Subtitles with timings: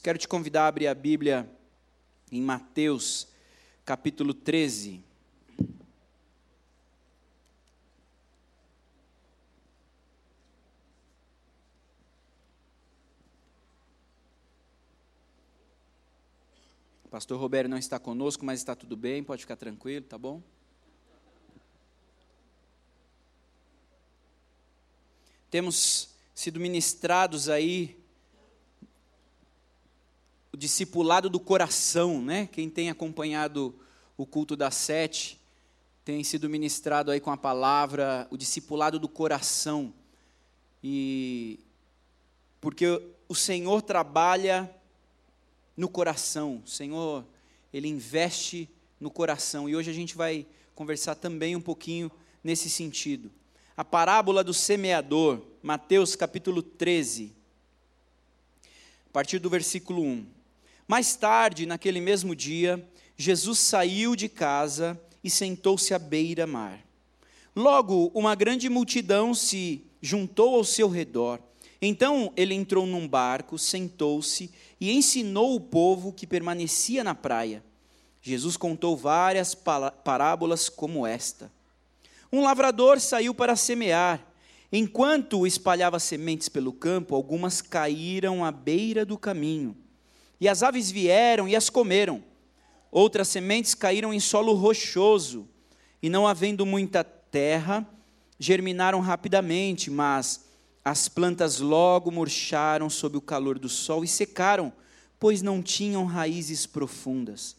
[0.00, 1.50] Quero te convidar a abrir a Bíblia
[2.30, 3.26] em Mateus,
[3.84, 5.02] capítulo 13.
[17.04, 20.40] O pastor Roberto não está conosco, mas está tudo bem, pode ficar tranquilo, tá bom?
[25.50, 27.98] Temos sido ministrados aí
[30.58, 32.48] discipulado do coração, né?
[32.50, 33.74] Quem tem acompanhado
[34.16, 35.40] o culto das sete
[36.04, 39.94] tem sido ministrado aí com a palavra o discipulado do coração.
[40.82, 41.60] E
[42.60, 44.74] porque o Senhor trabalha
[45.76, 47.24] no coração, o Senhor,
[47.72, 48.68] ele investe
[48.98, 49.68] no coração.
[49.68, 50.44] E hoje a gente vai
[50.74, 52.10] conversar também um pouquinho
[52.42, 53.30] nesse sentido.
[53.76, 57.32] A parábola do semeador, Mateus capítulo 13,
[59.06, 60.37] a partir do versículo 1.
[60.88, 62.82] Mais tarde, naquele mesmo dia,
[63.14, 66.82] Jesus saiu de casa e sentou-se à beira-mar.
[67.54, 71.40] Logo, uma grande multidão se juntou ao seu redor.
[71.82, 77.62] Então ele entrou num barco, sentou-se e ensinou o povo que permanecia na praia.
[78.22, 81.52] Jesus contou várias parábolas como esta.
[82.32, 84.26] Um lavrador saiu para semear.
[84.72, 89.76] Enquanto espalhava sementes pelo campo, algumas caíram à beira do caminho
[90.40, 92.22] e as aves vieram e as comeram.
[92.90, 95.48] Outras sementes caíram em solo rochoso,
[96.02, 97.86] e não havendo muita terra,
[98.38, 100.44] germinaram rapidamente, mas
[100.84, 104.72] as plantas logo murcharam sob o calor do sol e secaram,
[105.18, 107.56] pois não tinham raízes profundas.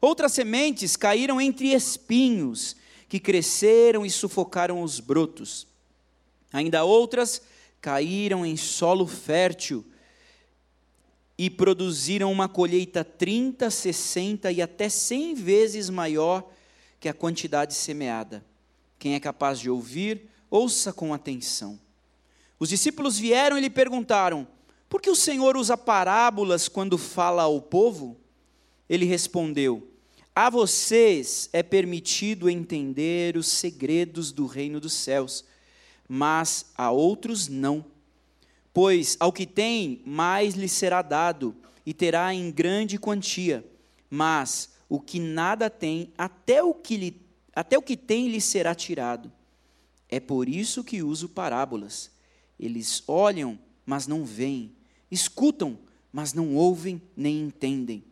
[0.00, 2.76] Outras sementes caíram entre espinhos,
[3.08, 5.66] que cresceram e sufocaram os brotos.
[6.52, 7.42] Ainda outras
[7.80, 9.84] caíram em solo fértil,
[11.38, 16.50] e produziram uma colheita 30, 60 e até 100 vezes maior
[16.98, 18.44] que a quantidade semeada.
[18.98, 21.78] Quem é capaz de ouvir, ouça com atenção.
[22.58, 24.46] Os discípulos vieram e lhe perguntaram:
[24.88, 28.16] Por que o Senhor usa parábolas quando fala ao povo?
[28.88, 29.86] Ele respondeu:
[30.34, 35.44] A vocês é permitido entender os segredos do reino dos céus,
[36.08, 37.84] mas a outros não
[38.76, 41.56] Pois ao que tem, mais lhe será dado,
[41.86, 43.64] e terá em grande quantia.
[44.10, 47.16] Mas o que nada tem, até o que, lhe,
[47.54, 49.32] até o que tem lhe será tirado.
[50.10, 52.10] É por isso que uso parábolas.
[52.60, 54.70] Eles olham, mas não veem,
[55.10, 55.78] escutam,
[56.12, 58.04] mas não ouvem nem entendem.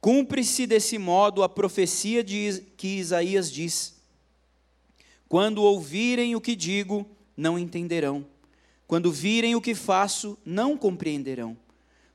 [0.00, 3.94] Cumpre-se desse modo a profecia de, que Isaías diz:
[5.28, 8.26] Quando ouvirem o que digo, não entenderão
[8.86, 11.56] quando virem o que faço, não compreenderão,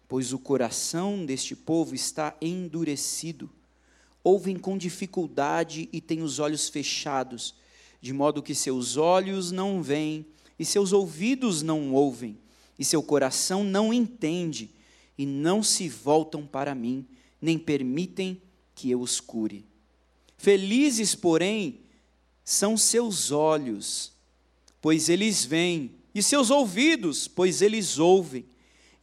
[0.07, 3.49] pois o coração deste povo está endurecido.
[4.23, 7.55] Ouvem com dificuldade e têm os olhos fechados,
[7.99, 10.25] de modo que seus olhos não veem,
[10.57, 12.37] e seus ouvidos não ouvem,
[12.79, 14.69] e seu coração não entende,
[15.17, 17.05] e não se voltam para mim,
[17.41, 18.41] nem permitem
[18.73, 19.65] que eu os cure.
[20.37, 21.81] Felizes, porém,
[22.43, 24.11] são seus olhos,
[24.81, 28.45] pois eles veem e seus ouvidos, pois eles ouvem.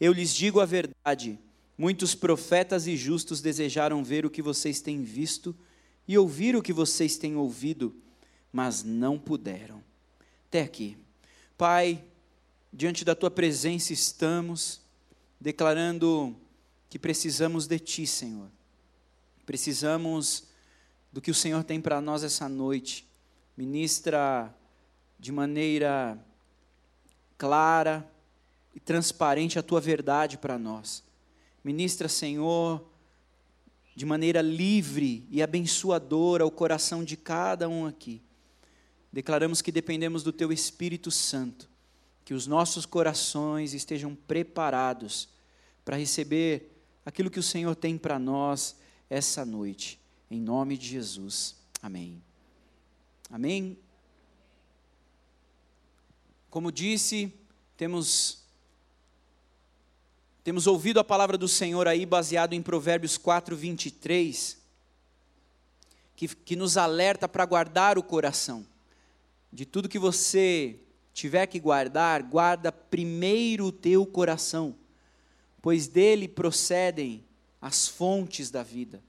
[0.00, 1.38] Eu lhes digo a verdade:
[1.76, 5.56] muitos profetas e justos desejaram ver o que vocês têm visto
[6.06, 7.94] e ouvir o que vocês têm ouvido,
[8.52, 9.82] mas não puderam.
[10.48, 10.96] Até aqui.
[11.56, 12.02] Pai,
[12.72, 14.80] diante da tua presença estamos,
[15.40, 16.36] declarando
[16.88, 18.48] que precisamos de ti, Senhor.
[19.44, 20.44] Precisamos
[21.12, 23.06] do que o Senhor tem para nós essa noite.
[23.56, 24.54] Ministra
[25.18, 26.18] de maneira
[27.38, 28.06] clara
[28.74, 31.02] e transparente a tua verdade para nós.
[31.64, 32.84] Ministra, Senhor,
[33.94, 38.20] de maneira livre e abençoadora o coração de cada um aqui.
[39.12, 41.68] Declaramos que dependemos do teu Espírito Santo,
[42.24, 45.28] que os nossos corações estejam preparados
[45.84, 46.70] para receber
[47.06, 48.76] aquilo que o Senhor tem para nós
[49.08, 49.98] essa noite.
[50.30, 51.56] Em nome de Jesus.
[51.82, 52.22] Amém.
[53.30, 53.78] Amém.
[56.50, 57.32] Como disse,
[57.76, 58.38] temos
[60.42, 64.56] temos ouvido a palavra do Senhor aí baseado em Provérbios 4, 23,
[66.16, 68.66] que, que nos alerta para guardar o coração.
[69.52, 70.80] De tudo que você
[71.12, 74.74] tiver que guardar, guarda primeiro o teu coração,
[75.60, 77.22] pois dele procedem
[77.60, 79.02] as fontes da vida,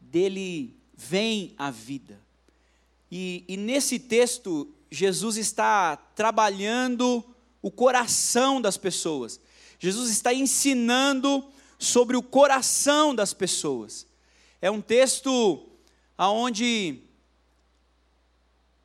[0.00, 2.18] dele vem a vida.
[3.10, 7.24] E, e nesse texto, Jesus está trabalhando
[7.60, 9.40] o coração das pessoas.
[9.78, 11.44] Jesus está ensinando
[11.78, 14.06] sobre o coração das pessoas.
[14.62, 15.68] É um texto
[16.16, 17.02] aonde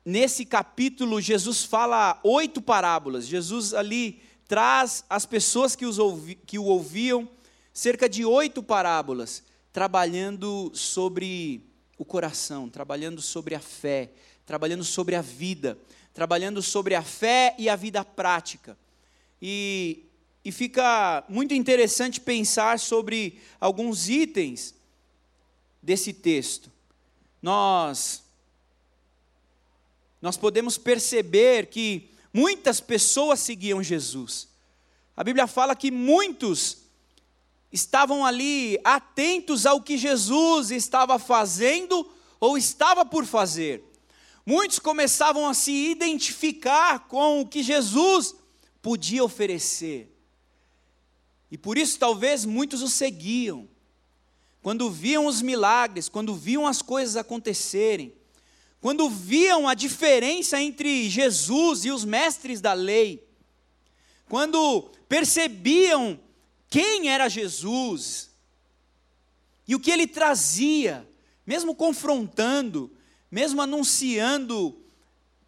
[0.04, 3.26] nesse capítulo Jesus fala oito parábolas.
[3.26, 7.28] Jesus ali traz às pessoas que, ouvi, que o ouviam
[7.72, 11.64] cerca de oito parábolas, trabalhando sobre
[11.96, 14.10] o coração, trabalhando sobre a fé,
[14.44, 15.78] trabalhando sobre a vida,
[16.12, 18.76] trabalhando sobre a fé e a vida prática.
[19.40, 20.04] E,
[20.44, 24.74] e fica muito interessante pensar sobre alguns itens
[25.82, 26.70] desse texto.
[27.42, 28.22] Nós
[30.20, 34.48] nós podemos perceber que muitas pessoas seguiam Jesus.
[35.16, 36.78] A Bíblia fala que muitos
[37.72, 42.06] estavam ali atentos ao que Jesus estava fazendo
[42.38, 43.82] ou estava por fazer.
[44.44, 48.34] Muitos começavam a se identificar com o que Jesus
[48.80, 50.10] podia oferecer.
[51.50, 53.68] E por isso talvez muitos o seguiam.
[54.62, 58.12] Quando viam os milagres, quando viam as coisas acontecerem,
[58.80, 63.26] quando viam a diferença entre Jesus e os mestres da lei,
[64.28, 66.18] quando percebiam
[66.68, 68.30] quem era Jesus
[69.66, 71.06] e o que ele trazia,
[71.46, 72.90] mesmo confrontando,
[73.30, 74.76] mesmo anunciando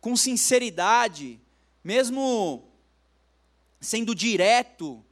[0.01, 1.41] com sinceridade,
[1.83, 2.69] mesmo
[3.81, 5.05] sendo direto,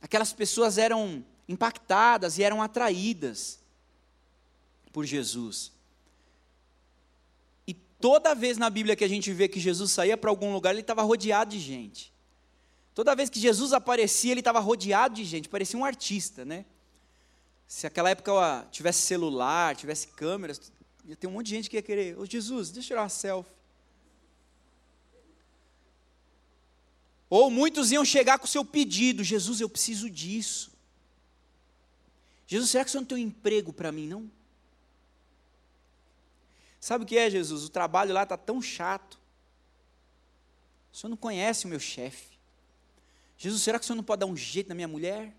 [0.00, 3.58] aquelas pessoas eram impactadas e eram atraídas
[4.92, 5.72] por Jesus.
[7.66, 10.72] E toda vez na Bíblia que a gente vê que Jesus saía para algum lugar,
[10.72, 12.12] ele estava rodeado de gente.
[12.94, 16.66] Toda vez que Jesus aparecia, ele estava rodeado de gente, parecia um artista, né?
[17.66, 20.72] Se aquela época tivesse celular, tivesse câmeras,
[21.16, 23.60] ter um monte de gente que ia querer, ô Jesus, deixa eu tirar uma selfie.
[27.28, 30.72] Ou muitos iam chegar com o seu pedido: Jesus, eu preciso disso.
[32.46, 34.28] Jesus, será que você não tem um emprego para mim, não?
[36.80, 37.64] Sabe o que é, Jesus?
[37.64, 39.20] O trabalho lá está tão chato.
[40.92, 42.36] O senhor não conhece o meu chefe.
[43.38, 45.32] Jesus, será que o senhor não pode dar um jeito na minha mulher?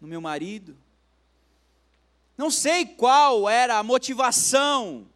[0.00, 0.76] No meu marido?
[2.36, 5.08] Não sei qual era a motivação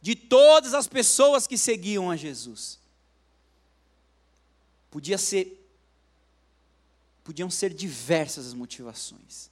[0.00, 2.78] de todas as pessoas que seguiam a Jesus.
[4.90, 5.60] Podia ser
[7.24, 9.50] podiam ser diversas as motivações.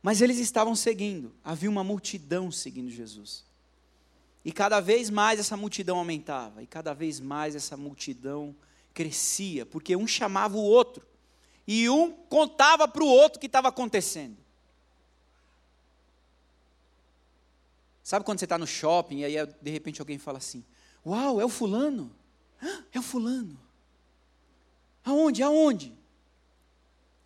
[0.00, 3.44] Mas eles estavam seguindo, havia uma multidão seguindo Jesus.
[4.44, 8.54] E cada vez mais essa multidão aumentava, e cada vez mais essa multidão
[8.94, 11.06] crescia, porque um chamava o outro,
[11.66, 14.41] e um contava para o outro o que estava acontecendo.
[18.02, 20.64] Sabe quando você está no shopping e aí de repente alguém fala assim:
[21.06, 22.14] Uau, é o fulano?
[22.92, 23.58] É o fulano.
[25.04, 25.42] Aonde?
[25.42, 25.92] Aonde?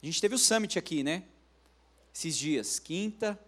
[0.02, 1.25] A gente teve o summit aqui, né?
[2.14, 3.38] Esses dias, quinta,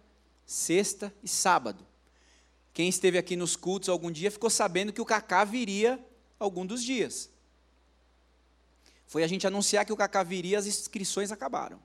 [0.45, 1.85] sexta e sábado.
[2.73, 6.03] Quem esteve aqui nos cultos algum dia ficou sabendo que o Cacá viria
[6.39, 7.29] algum dos dias.
[9.07, 11.81] Foi a gente anunciar que o Cacá viria, as inscrições acabaram.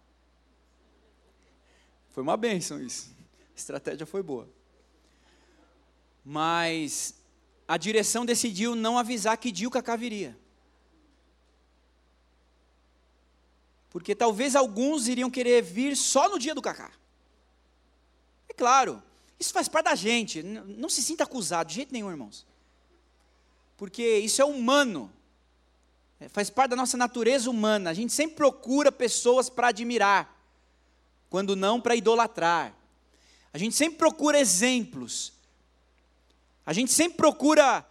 [2.11, 3.11] Foi uma benção isso.
[3.55, 4.49] A estratégia foi boa.
[6.25, 7.15] Mas
[7.69, 10.37] a direção decidiu não avisar que dia o Cacá viria.
[13.95, 16.91] Porque talvez alguns iriam querer vir só no dia do cacá.
[18.49, 19.01] É claro,
[19.39, 20.43] isso faz parte da gente.
[20.43, 22.45] Não se sinta acusado de jeito nenhum, irmãos.
[23.77, 25.13] Porque isso é humano.
[26.19, 27.91] É, faz parte da nossa natureza humana.
[27.91, 30.43] A gente sempre procura pessoas para admirar,
[31.31, 32.75] quando não para idolatrar.
[33.53, 35.34] A gente sempre procura exemplos.
[36.65, 37.87] A gente sempre procura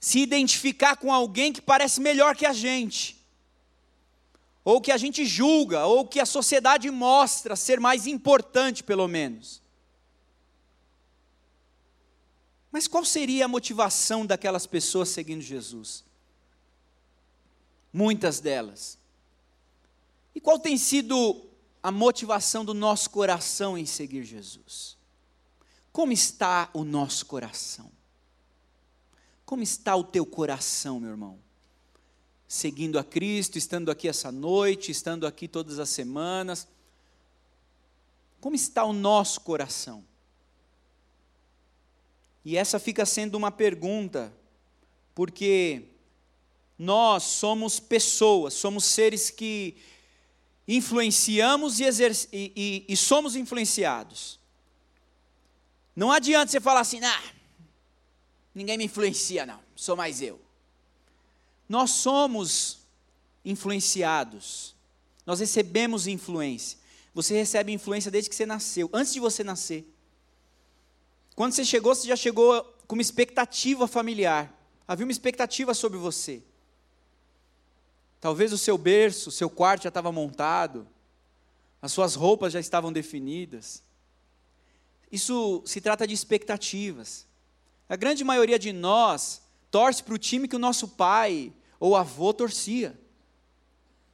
[0.00, 3.24] se identificar com alguém que parece melhor que a gente
[4.64, 9.62] ou que a gente julga, ou que a sociedade mostra ser mais importante, pelo menos.
[12.72, 16.02] Mas qual seria a motivação daquelas pessoas seguindo Jesus?
[17.92, 18.98] Muitas delas.
[20.34, 21.44] E qual tem sido
[21.82, 24.96] a motivação do nosso coração em seguir Jesus?
[25.94, 27.90] Como está o nosso coração?
[29.46, 31.38] Como está o teu coração, meu irmão?
[32.54, 36.68] seguindo a Cristo, estando aqui essa noite, estando aqui todas as semanas.
[38.40, 40.04] Como está o nosso coração?
[42.44, 44.32] E essa fica sendo uma pergunta,
[45.16, 45.82] porque
[46.78, 49.76] nós somos pessoas, somos seres que
[50.68, 51.84] influenciamos e,
[52.32, 54.38] e, e, e somos influenciados.
[55.94, 57.22] Não adianta você falar assim, ah,
[58.54, 60.40] ninguém me influencia, não, sou mais eu.
[61.68, 62.84] Nós somos
[63.44, 64.74] influenciados.
[65.26, 66.78] Nós recebemos influência.
[67.14, 69.88] Você recebe influência desde que você nasceu, antes de você nascer.
[71.34, 74.52] Quando você chegou, você já chegou com uma expectativa familiar.
[74.86, 76.42] Havia uma expectativa sobre você.
[78.20, 80.86] Talvez o seu berço, o seu quarto já estava montado,
[81.80, 83.82] as suas roupas já estavam definidas.
[85.14, 87.24] Isso se trata de expectativas.
[87.88, 92.34] A grande maioria de nós torce para o time que o nosso pai ou avô
[92.34, 92.98] torcia.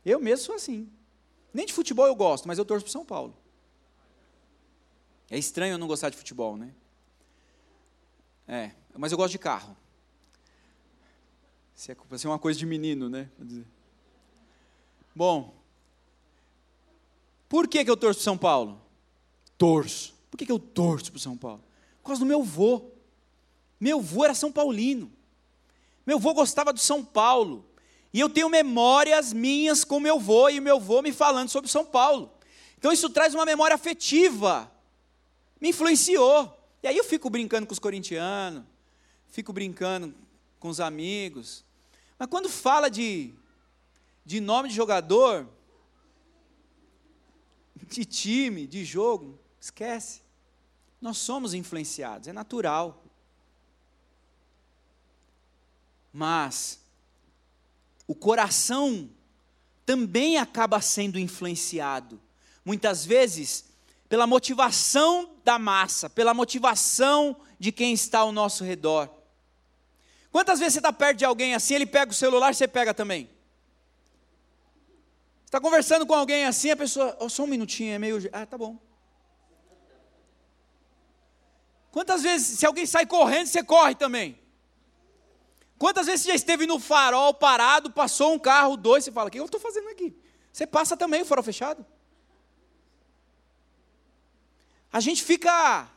[0.04, 0.92] Eu mesmo sou assim.
[1.54, 3.34] Nem de futebol eu gosto, mas eu torço para São Paulo.
[5.30, 6.70] É estranho eu não gostar de futebol, né?
[8.46, 9.74] É, mas eu gosto de carro.
[11.74, 13.30] Se é, é uma coisa de menino, né?
[15.16, 15.54] Bom,
[17.48, 18.78] por que, que eu torço para São Paulo?
[19.56, 20.19] Torço.
[20.40, 21.62] Que, que eu torço para São Paulo?
[22.00, 22.92] Por causa do meu vô.
[23.78, 25.12] Meu vô era São Paulino.
[26.06, 27.68] Meu vô gostava do São Paulo.
[28.10, 31.84] E eu tenho memórias minhas com meu vô e meu vô me falando sobre São
[31.84, 32.32] Paulo.
[32.78, 34.72] Então isso traz uma memória afetiva.
[35.60, 36.58] Me influenciou.
[36.82, 38.64] E aí eu fico brincando com os corintianos,
[39.28, 40.14] fico brincando
[40.58, 41.66] com os amigos.
[42.18, 43.34] Mas quando fala de,
[44.24, 45.46] de nome de jogador,
[47.76, 50.29] de time, de jogo, esquece.
[51.00, 53.02] Nós somos influenciados, é natural.
[56.12, 56.80] Mas
[58.06, 59.08] o coração
[59.86, 62.20] também acaba sendo influenciado,
[62.64, 63.70] muitas vezes
[64.08, 69.08] pela motivação da massa, pela motivação de quem está ao nosso redor.
[70.32, 73.30] Quantas vezes você está perto de alguém assim, ele pega o celular, você pega também?
[75.44, 78.18] Está conversando com alguém assim, a pessoa, oh, só um minutinho, é meio.
[78.32, 78.78] Ah, tá bom.
[81.90, 84.38] Quantas vezes, se alguém sai correndo, você corre também?
[85.78, 89.30] Quantas vezes você já esteve no farol parado, passou um carro, dois, você fala: O
[89.32, 90.14] que eu estou fazendo aqui?
[90.52, 91.84] Você passa também o farol fechado.
[94.92, 95.90] A gente fica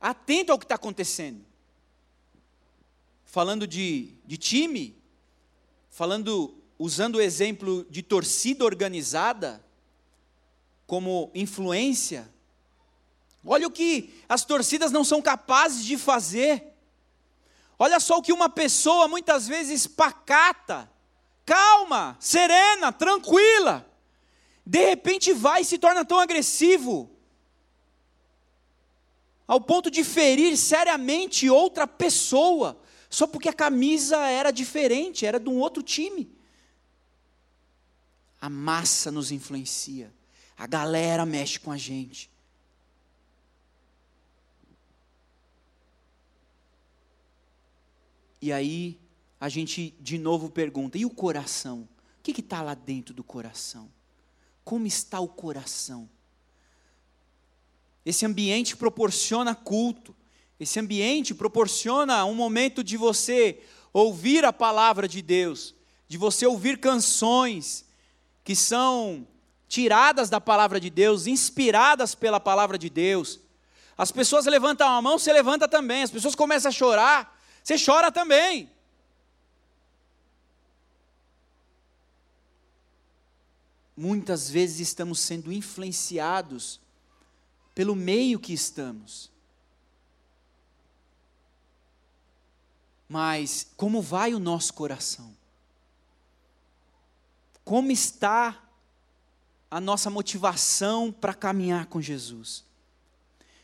[0.00, 1.44] atento ao que está acontecendo.
[3.24, 4.96] Falando de, de time,
[5.90, 9.64] falando, usando o exemplo de torcida organizada
[10.86, 12.30] como influência.
[13.46, 16.76] Olha o que as torcidas não são capazes de fazer
[17.78, 20.90] Olha só o que uma pessoa muitas vezes pacata,
[21.44, 23.86] calma, serena, tranquila,
[24.64, 27.10] de repente vai e se torna tão agressivo,
[29.46, 35.48] ao ponto de ferir seriamente outra pessoa, só porque a camisa era diferente, era de
[35.48, 36.34] um outro time.
[38.40, 40.12] A massa nos influencia,
[40.56, 42.30] a galera mexe com a gente.
[48.46, 48.96] E aí
[49.40, 51.88] a gente de novo pergunta: e o coração?
[52.20, 53.90] O que está lá dentro do coração?
[54.64, 56.08] Como está o coração?
[58.04, 60.14] Esse ambiente proporciona culto,
[60.60, 63.60] esse ambiente proporciona um momento de você
[63.92, 65.74] ouvir a palavra de Deus,
[66.06, 67.84] de você ouvir canções
[68.44, 69.26] que são
[69.66, 73.40] tiradas da palavra de Deus, inspiradas pela palavra de Deus.
[73.98, 76.04] As pessoas levantam a mão, você levanta também.
[76.04, 77.35] As pessoas começam a chorar,
[77.66, 78.70] você chora também.
[83.96, 86.80] Muitas vezes estamos sendo influenciados
[87.74, 89.32] pelo meio que estamos.
[93.08, 95.36] Mas como vai o nosso coração?
[97.64, 98.62] Como está
[99.68, 102.64] a nossa motivação para caminhar com Jesus?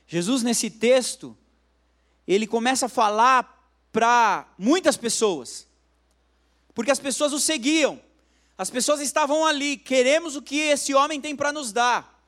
[0.08, 1.38] Jesus, nesse texto,
[2.26, 3.61] ele começa a falar
[3.92, 5.66] para muitas pessoas,
[6.74, 8.00] porque as pessoas o seguiam,
[8.56, 12.20] as pessoas estavam ali, queremos o que esse homem tem para nos dar,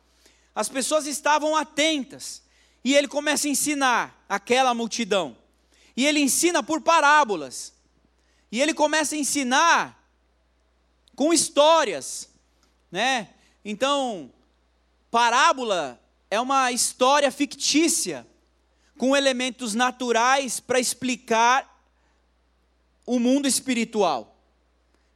[0.54, 2.42] as pessoas estavam atentas,
[2.84, 5.36] e ele começa a ensinar aquela multidão,
[5.96, 7.72] e ele ensina por parábolas,
[8.52, 10.04] e ele começa a ensinar
[11.16, 12.28] com histórias,
[12.90, 13.30] né?
[13.64, 14.30] Então,
[15.10, 18.26] parábola é uma história fictícia
[18.96, 21.70] com elementos naturais para explicar
[23.06, 24.36] o mundo espiritual.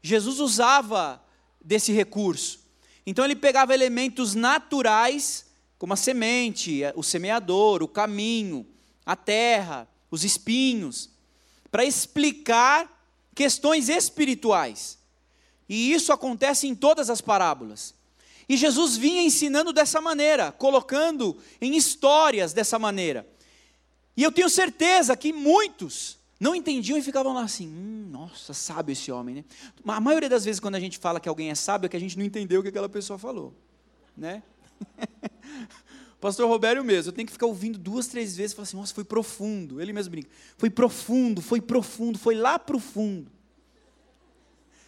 [0.02, 1.23] Jesus usava
[1.61, 2.61] desse recurso.
[3.06, 5.47] Então ele pegava elementos naturais,
[5.78, 8.66] como a semente, o semeador, o caminho,
[9.04, 11.11] a terra, os espinhos,
[11.70, 12.90] para explicar
[13.35, 14.99] questões espirituais.
[15.68, 17.94] E isso acontece em todas as parábolas.
[18.49, 23.26] E Jesus vinha ensinando dessa maneira, colocando em histórias dessa maneira.
[24.18, 28.92] E eu tenho certeza que muitos não entendiam e ficavam lá assim, hum, nossa, sábio
[28.92, 29.44] esse homem, né?
[29.87, 32.00] A maioria das vezes quando a gente fala que alguém é sábio é que a
[32.00, 33.54] gente não entendeu o que aquela pessoa falou,
[34.16, 34.42] né?
[36.20, 38.92] Pastor Robério mesmo, eu tenho que ficar ouvindo duas, três vezes e falar assim, nossa,
[38.92, 39.80] foi profundo.
[39.80, 43.30] Ele mesmo brinca, foi profundo, foi profundo, foi lá para o fundo.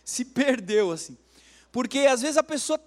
[0.05, 1.17] Se perdeu assim.
[1.71, 2.81] Porque às vezes a pessoa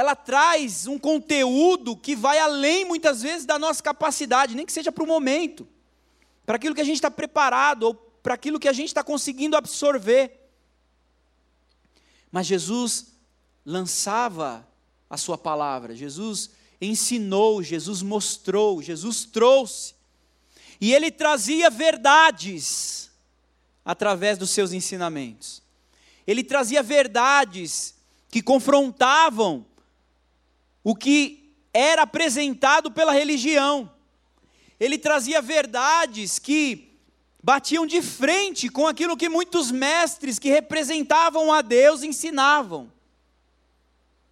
[0.00, 4.90] ela traz um conteúdo que vai além muitas vezes da nossa capacidade, nem que seja
[4.90, 5.66] para o momento
[6.50, 9.56] para aquilo que a gente está preparado, ou para aquilo que a gente está conseguindo
[9.56, 10.50] absorver.
[12.28, 13.12] Mas Jesus
[13.64, 14.66] lançava
[15.08, 19.94] a sua palavra, Jesus ensinou, Jesus mostrou, Jesus trouxe.
[20.80, 23.12] E ele trazia verdades
[23.84, 25.62] através dos seus ensinamentos.
[26.26, 27.94] Ele trazia verdades
[28.28, 29.64] que confrontavam
[30.82, 33.90] o que era apresentado pela religião
[34.80, 36.98] ele trazia verdades que
[37.42, 42.90] batiam de frente com aquilo que muitos mestres que representavam a Deus ensinavam.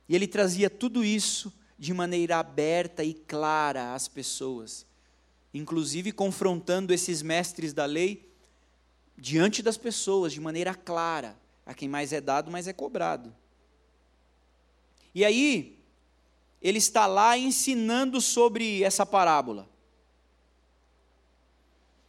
[0.09, 4.87] E ele trazia tudo isso de maneira aberta e clara às pessoas,
[5.53, 8.27] inclusive confrontando esses mestres da lei
[9.19, 11.37] diante das pessoas, de maneira clara.
[11.67, 13.35] A quem mais é dado, mais é cobrado.
[15.15, 15.78] E aí,
[16.61, 19.69] ele está lá ensinando sobre essa parábola.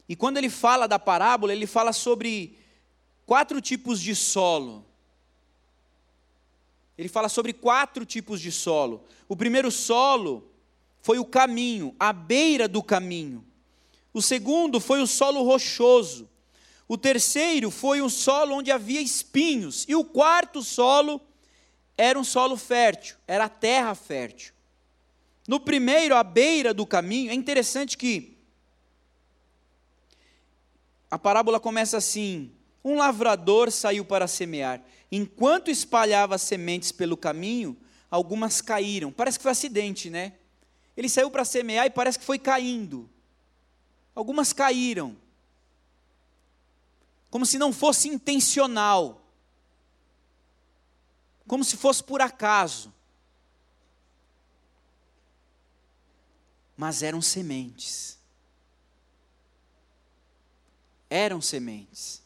[0.08, 2.58] E quando ele fala da parábola, ele fala sobre
[3.26, 4.84] quatro tipos de solo.
[6.98, 9.06] Ele fala sobre quatro tipos de solo.
[9.28, 10.52] O primeiro solo
[11.02, 13.46] foi o caminho, a beira do caminho.
[14.12, 16.28] O segundo foi o solo rochoso.
[16.88, 19.86] O terceiro foi um solo onde havia espinhos.
[19.88, 21.22] E o quarto solo
[22.02, 24.54] era um solo fértil, era terra fértil.
[25.46, 28.38] No primeiro, à beira do caminho, é interessante que
[31.12, 32.54] a parábola começa assim:
[32.86, 34.82] Um lavrador saiu para semear.
[35.12, 37.76] Enquanto espalhava sementes pelo caminho,
[38.10, 39.12] algumas caíram.
[39.12, 40.36] Parece que foi acidente, né?
[40.96, 43.10] Ele saiu para semear e parece que foi caindo.
[44.16, 45.18] Algumas caíram.
[47.30, 49.29] Como se não fosse intencional.
[51.50, 52.94] Como se fosse por acaso.
[56.78, 58.20] Mas eram sementes
[61.10, 62.22] eram sementes.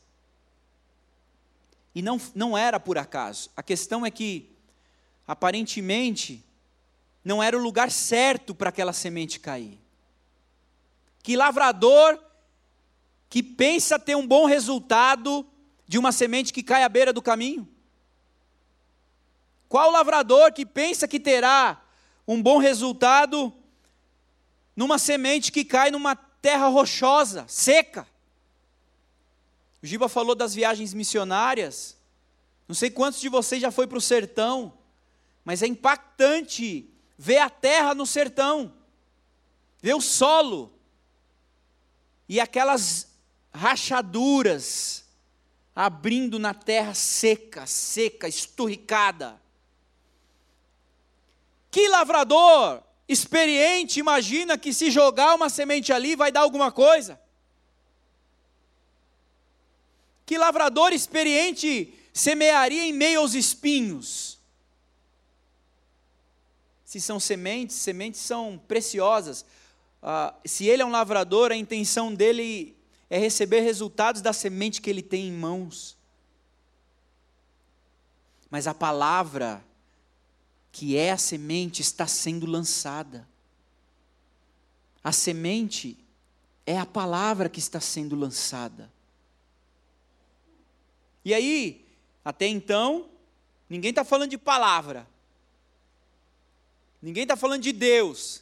[1.96, 3.50] E não, não era por acaso.
[3.56, 4.52] A questão é que,
[5.28, 6.44] aparentemente,
[7.24, 9.80] não era o lugar certo para aquela semente cair.
[11.22, 12.20] Que lavrador
[13.30, 15.48] que pensa ter um bom resultado
[15.88, 17.68] de uma semente que cai à beira do caminho?
[19.74, 21.84] Qual lavrador que pensa que terá
[22.28, 23.52] um bom resultado
[24.76, 28.08] numa semente que cai numa terra rochosa, seca?
[29.82, 31.98] O Giba falou das viagens missionárias.
[32.68, 34.72] Não sei quantos de vocês já foi para o sertão,
[35.44, 38.72] mas é impactante ver a terra no sertão,
[39.82, 40.72] ver o solo
[42.30, 43.08] e aquelas
[43.52, 45.04] rachaduras
[45.76, 49.42] abrindo na terra seca, seca, esturricada.
[51.74, 57.20] Que lavrador experiente imagina que se jogar uma semente ali vai dar alguma coisa?
[60.24, 64.38] Que lavrador experiente semearia em meio aos espinhos?
[66.86, 69.44] Se são sementes, sementes são preciosas.
[70.00, 72.78] Ah, se ele é um lavrador, a intenção dele
[73.10, 75.98] é receber resultados da semente que ele tem em mãos.
[78.52, 79.66] Mas a palavra,
[80.74, 83.30] que é a semente, está sendo lançada.
[85.04, 85.96] A semente
[86.66, 88.92] é a palavra que está sendo lançada.
[91.24, 91.86] E aí,
[92.26, 93.08] até então,
[93.70, 95.08] ninguém está falando de palavra,
[97.00, 98.42] ninguém está falando de Deus,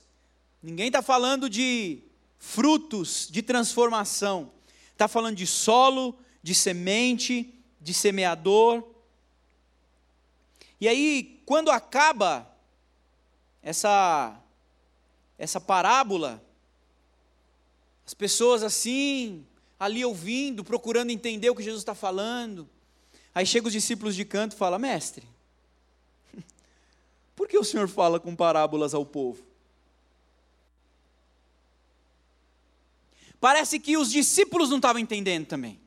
[0.63, 1.99] ninguém está falando de
[2.39, 4.53] frutos de transformação,
[4.93, 8.87] está falando de solo, de semente, de semeador.
[10.81, 12.51] E aí, quando acaba
[13.61, 14.37] essa
[15.37, 16.43] essa parábola,
[18.05, 19.45] as pessoas assim,
[19.79, 22.69] ali ouvindo, procurando entender o que Jesus está falando.
[23.33, 25.27] Aí chega os discípulos de canto e fala: Mestre,
[27.35, 29.43] por que o Senhor fala com parábolas ao povo?
[33.39, 35.79] Parece que os discípulos não estavam entendendo também.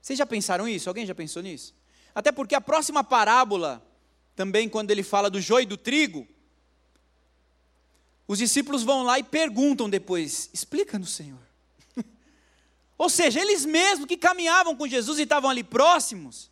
[0.00, 0.88] Vocês já pensaram isso?
[0.88, 1.74] Alguém já pensou nisso?
[2.16, 3.86] Até porque a próxima parábola,
[4.34, 6.26] também quando ele fala do joio e do trigo,
[8.26, 11.38] os discípulos vão lá e perguntam depois: explica-nos, Senhor.
[12.96, 16.50] Ou seja, eles mesmos que caminhavam com Jesus e estavam ali próximos,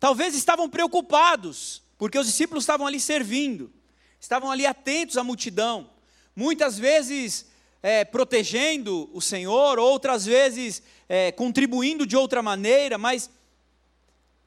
[0.00, 3.72] talvez estavam preocupados, porque os discípulos estavam ali servindo,
[4.20, 5.88] estavam ali atentos à multidão,
[6.34, 7.46] muitas vezes
[7.80, 13.30] é, protegendo o Senhor, outras vezes é, contribuindo de outra maneira, mas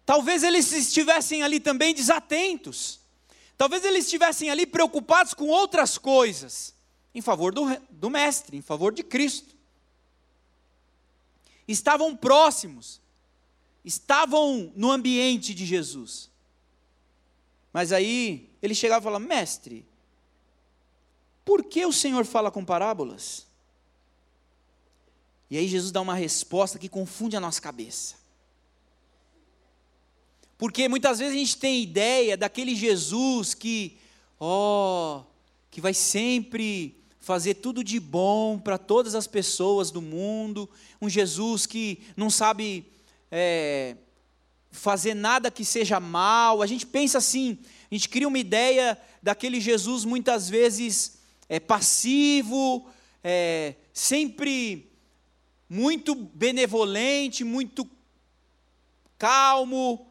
[0.06, 3.00] talvez eles estivessem ali também desatentos,
[3.58, 6.74] talvez eles estivessem ali preocupados com outras coisas,
[7.14, 9.56] em favor do, do Mestre, em favor de Cristo.
[11.68, 13.00] Estavam próximos,
[13.86, 16.30] estavam no ambiente de Jesus.
[17.72, 19.86] Mas aí ele chegava e falava: Mestre,
[21.46, 23.48] por que o Senhor fala com parábolas?
[25.50, 28.16] E aí Jesus dá uma resposta que confunde a nossa cabeça.
[30.58, 33.98] Porque muitas vezes a gente tem ideia daquele Jesus que,
[34.40, 35.24] ó, oh,
[35.70, 40.70] que vai sempre fazer tudo de bom para todas as pessoas do mundo,
[41.02, 42.86] um Jesus que não sabe
[43.32, 43.96] é,
[44.72, 46.62] fazer nada que seja mal.
[46.62, 47.58] A gente pensa assim,
[47.90, 52.86] a gente cria uma ideia daquele Jesus muitas vezes é, passivo,
[53.24, 54.92] é, sempre
[55.70, 57.90] muito benevolente, muito
[59.18, 60.06] calmo.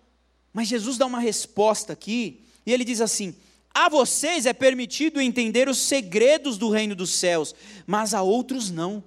[0.53, 3.35] Mas Jesus dá uma resposta aqui, e ele diz assim:
[3.73, 7.55] A vocês é permitido entender os segredos do reino dos céus,
[7.87, 9.03] mas a outros não.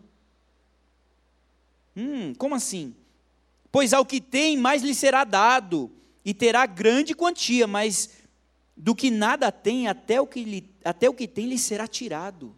[1.96, 2.96] Hum, como assim?
[3.72, 5.92] Pois ao que tem, mais lhe será dado,
[6.24, 8.10] e terá grande quantia, mas
[8.76, 12.56] do que nada tem, até o que, lhe, até o que tem lhe será tirado.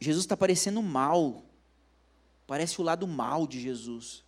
[0.00, 1.42] Jesus está parecendo mal,
[2.46, 4.25] parece o lado mal de Jesus.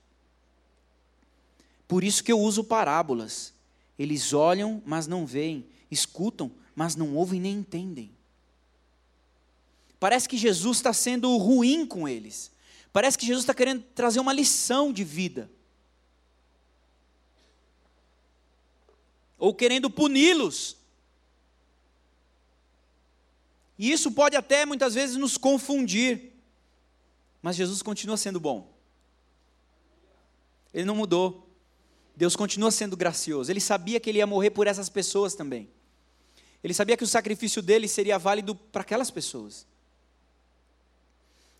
[1.88, 3.52] Por isso que eu uso parábolas.
[3.98, 8.12] Eles olham, mas não veem, escutam, mas não ouvem nem entendem.
[9.98, 12.52] Parece que Jesus está sendo ruim com eles.
[12.92, 15.50] Parece que Jesus está querendo trazer uma lição de vida.
[19.38, 20.76] ou querendo puni-los.
[23.78, 26.32] E isso pode até muitas vezes nos confundir,
[27.40, 28.74] mas Jesus continua sendo bom.
[30.74, 31.47] Ele não mudou.
[32.18, 33.48] Deus continua sendo gracioso.
[33.48, 35.70] Ele sabia que ele ia morrer por essas pessoas também.
[36.64, 39.64] Ele sabia que o sacrifício dele seria válido para aquelas pessoas.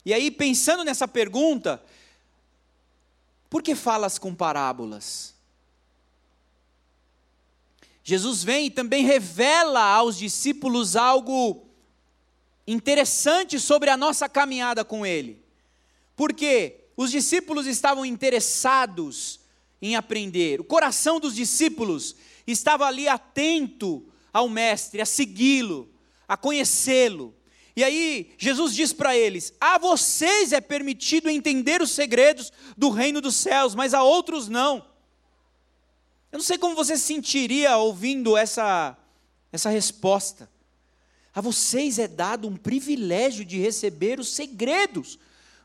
[0.05, 1.81] E aí, pensando nessa pergunta,
[3.49, 5.33] por que falas com parábolas?
[8.03, 11.69] Jesus vem e também revela aos discípulos algo
[12.67, 15.41] interessante sobre a nossa caminhada com Ele.
[16.17, 19.39] Porque os discípulos estavam interessados
[19.81, 25.89] em aprender, o coração dos discípulos estava ali atento ao Mestre, a segui-lo,
[26.27, 27.35] a conhecê-lo.
[27.77, 33.21] E aí Jesus diz para eles: A vocês é permitido entender os segredos do reino
[33.21, 34.85] dos céus, mas a outros não.
[36.31, 38.97] Eu não sei como você se sentiria ouvindo essa,
[39.53, 40.51] essa resposta.
[41.35, 45.19] A vocês é dado um privilégio de receber os segredos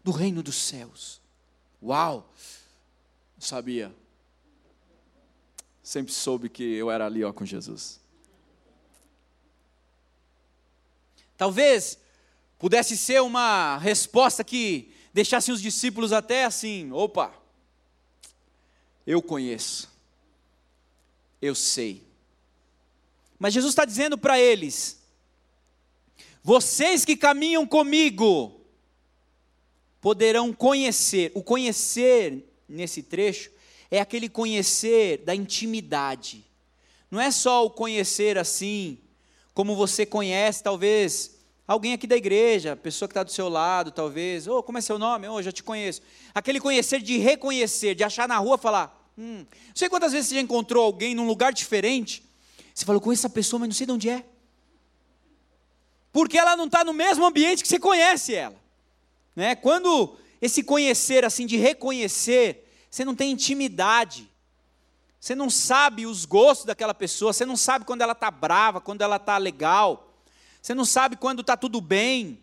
[0.04, 1.20] do reino dos céus.
[1.82, 2.32] Uau!
[3.40, 3.94] Sabia.
[5.84, 8.00] Sempre soube que eu era ali ó, com Jesus.
[11.38, 12.00] Talvez
[12.58, 17.34] pudesse ser uma resposta que deixasse os discípulos até assim: opa,
[19.06, 19.94] eu conheço
[21.44, 22.02] eu sei.
[23.38, 25.02] Mas Jesus está dizendo para eles:
[26.42, 28.62] vocês que caminham comigo
[30.00, 31.32] poderão conhecer.
[31.36, 33.52] O conhecer nesse trecho
[33.96, 36.44] é aquele conhecer da intimidade.
[37.12, 38.98] Não é só o conhecer assim,
[39.54, 44.48] como você conhece, talvez, alguém aqui da igreja, pessoa que está do seu lado, talvez,
[44.48, 45.28] oh, como é seu nome?
[45.28, 46.02] Oh, já te conheço.
[46.34, 49.46] Aquele conhecer de reconhecer, de achar na rua falar, Hum.
[49.68, 52.24] Não sei quantas vezes você já encontrou alguém num lugar diferente.
[52.74, 54.26] Você falou com essa pessoa, mas não sei de onde é.
[56.12, 58.56] Porque ela não está no mesmo ambiente que você conhece ela.
[59.36, 59.56] Né?
[59.56, 62.63] Quando esse conhecer, assim, de reconhecer,
[62.94, 64.30] você não tem intimidade.
[65.20, 69.02] Você não sabe os gostos daquela pessoa, você não sabe quando ela está brava, quando
[69.02, 70.14] ela está legal.
[70.62, 72.40] Você não sabe quando está tudo bem.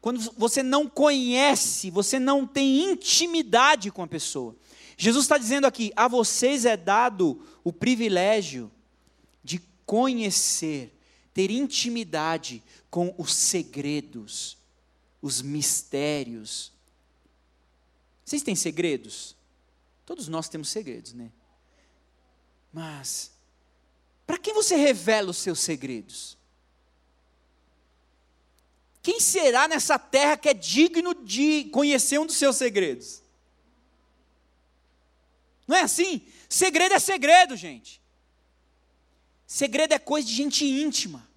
[0.00, 4.54] Quando você não conhece, você não tem intimidade com a pessoa.
[4.96, 8.70] Jesus está dizendo aqui: a vocês é dado o privilégio
[9.42, 10.96] de conhecer,
[11.34, 14.56] ter intimidade com os segredos,
[15.20, 16.72] os mistérios.
[18.30, 19.36] Vocês têm segredos?
[20.06, 21.32] Todos nós temos segredos, né?
[22.72, 23.32] Mas,
[24.24, 26.38] para quem você revela os seus segredos?
[29.02, 33.20] Quem será nessa terra que é digno de conhecer um dos seus segredos?
[35.66, 36.24] Não é assim?
[36.48, 38.00] Segredo é segredo, gente.
[39.44, 41.28] Segredo é coisa de gente íntima.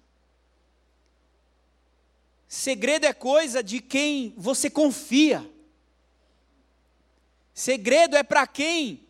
[2.46, 5.52] Segredo é coisa de quem você confia.
[7.54, 9.06] Segredo é para quem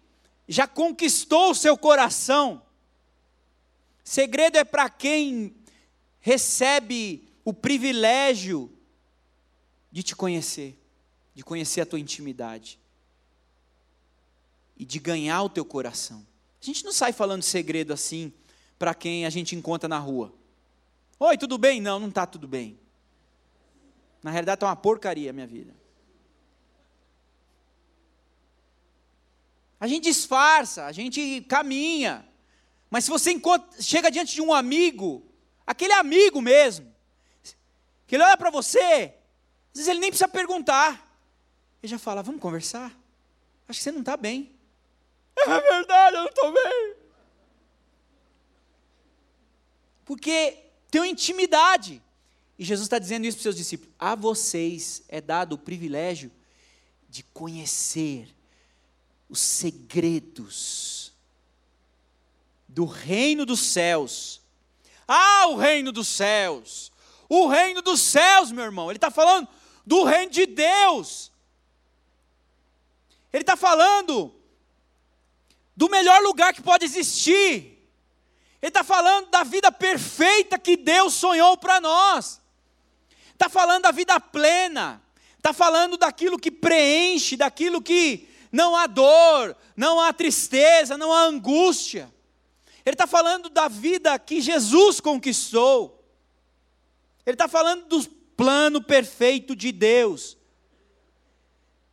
[0.46, 2.62] já conquistou o seu coração.
[4.04, 5.56] Segredo é para quem
[6.20, 8.70] recebe o privilégio
[9.90, 10.78] de te conhecer,
[11.34, 12.78] de conhecer a tua intimidade
[14.76, 16.26] e de ganhar o teu coração.
[16.60, 18.30] A gente não sai falando segredo assim
[18.78, 20.34] para quem a gente encontra na rua.
[21.18, 21.80] Oi, tudo bem?
[21.80, 22.78] Não, não está tudo bem.
[24.22, 25.74] Na realidade está uma porcaria a minha vida.
[29.80, 32.26] A gente disfarça, a gente caminha.
[32.90, 35.26] Mas se você encontra, chega diante de um amigo,
[35.66, 36.92] aquele amigo mesmo,
[38.06, 39.14] que ele olha para você,
[39.72, 41.04] às vezes ele nem precisa perguntar.
[41.82, 42.96] Ele já fala, vamos conversar?
[43.68, 44.50] Acho que você não está bem.
[45.36, 46.94] É verdade, eu não estou bem.
[50.04, 52.00] Porque tem intimidade.
[52.58, 56.30] E Jesus está dizendo isso para os seus discípulos: a vocês é dado o privilégio
[57.08, 58.28] de conhecer
[59.34, 61.12] os segredos
[62.68, 64.40] do reino dos céus.
[65.08, 66.92] Ah, o reino dos céus!
[67.28, 68.90] O reino dos céus, meu irmão.
[68.90, 69.48] Ele está falando
[69.84, 71.32] do reino de Deus.
[73.32, 74.32] Ele está falando
[75.74, 77.84] do melhor lugar que pode existir.
[78.62, 82.40] Ele está falando da vida perfeita que Deus sonhou para nós.
[83.32, 85.02] Está falando da vida plena.
[85.38, 91.24] Está falando daquilo que preenche, daquilo que não há dor, não há tristeza, não há
[91.24, 92.08] angústia.
[92.86, 96.00] Ele está falando da vida que Jesus conquistou.
[97.26, 100.38] Ele está falando do plano perfeito de Deus.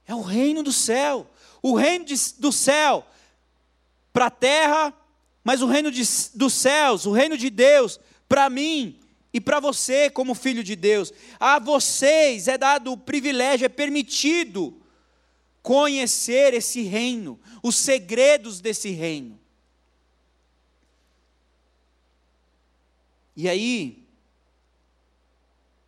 [0.05, 1.27] É o reino do céu.
[1.63, 3.07] O reino de, do céu
[4.13, 4.93] para a terra,
[5.43, 6.03] mas o reino de,
[6.35, 8.99] dos céus, o reino de Deus, para mim
[9.33, 11.11] e para você, como filho de Deus.
[11.39, 14.80] A vocês é dado o privilégio, é permitido
[15.61, 19.39] conhecer esse reino, os segredos desse reino.
[23.35, 24.03] E aí,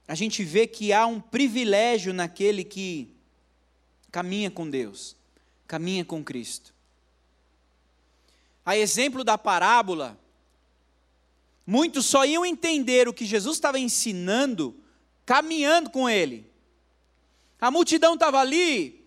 [0.07, 3.09] a gente vê que há um privilégio naquele que
[4.11, 5.15] caminha com Deus,
[5.67, 6.73] caminha com Cristo.
[8.65, 10.17] A exemplo da parábola,
[11.65, 14.79] muitos só iam entender o que Jesus estava ensinando
[15.25, 16.45] caminhando com ele.
[17.59, 19.02] A multidão estava ali,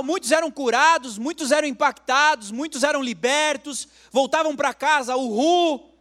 [0.00, 5.92] muitos eram curados, muitos eram impactados, muitos eram libertos, voltavam para casa, uhul.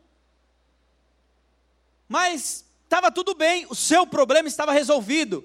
[2.08, 5.44] Mas estava tudo bem, o seu problema estava resolvido.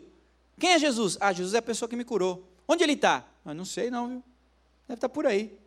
[0.58, 1.16] Quem é Jesus?
[1.20, 2.46] Ah, Jesus é a pessoa que me curou.
[2.68, 3.24] Onde ele está?
[3.44, 4.24] Ah, não sei não, viu?
[4.86, 5.58] Deve estar tá por aí.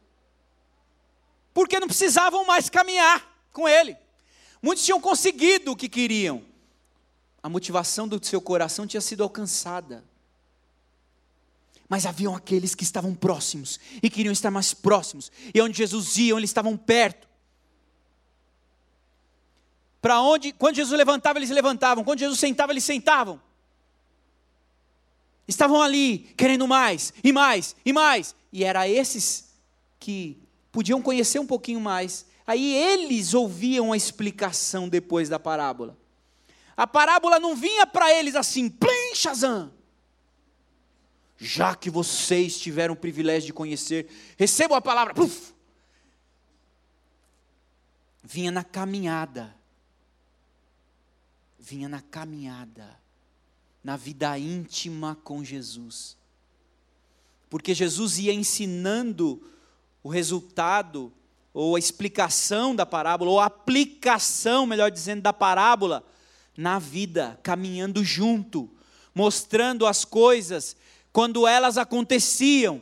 [1.53, 3.97] Porque não precisavam mais caminhar com ele.
[4.61, 6.43] Muitos tinham conseguido o que queriam.
[7.41, 10.03] A motivação do seu coração tinha sido alcançada
[11.89, 16.35] mas haviam aqueles que estavam próximos e queriam estar mais próximos, e onde Jesus ia,
[16.35, 17.27] eles estavam perto.
[19.99, 23.41] Para onde, quando Jesus levantava, eles levantavam, quando Jesus sentava, eles sentavam.
[25.47, 29.49] Estavam ali, querendo mais, e mais, e mais, e era esses
[29.99, 30.37] que
[30.71, 32.27] podiam conhecer um pouquinho mais.
[32.45, 35.97] Aí eles ouviam a explicação depois da parábola.
[36.77, 39.78] A parábola não vinha para eles assim, plim, Shazam
[41.39, 45.13] já que vocês tiveram o privilégio de conhecer, recebam a palavra.
[45.13, 45.53] Puf!
[48.21, 49.55] Vinha na caminhada.
[51.57, 52.99] Vinha na caminhada.
[53.81, 56.17] Na vida íntima com Jesus.
[57.49, 59.41] Porque Jesus ia ensinando
[60.03, 61.11] o resultado,
[61.53, 66.05] ou a explicação da parábola, ou a aplicação, melhor dizendo, da parábola
[66.55, 68.69] na vida, caminhando junto,
[69.15, 70.75] mostrando as coisas
[71.19, 72.81] quando elas aconteciam.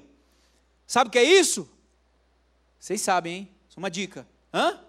[0.86, 1.68] Sabe o que é isso?
[2.80, 3.50] Vocês sabem, hein?
[3.68, 4.28] Só uma dica.
[4.54, 4.80] Hã?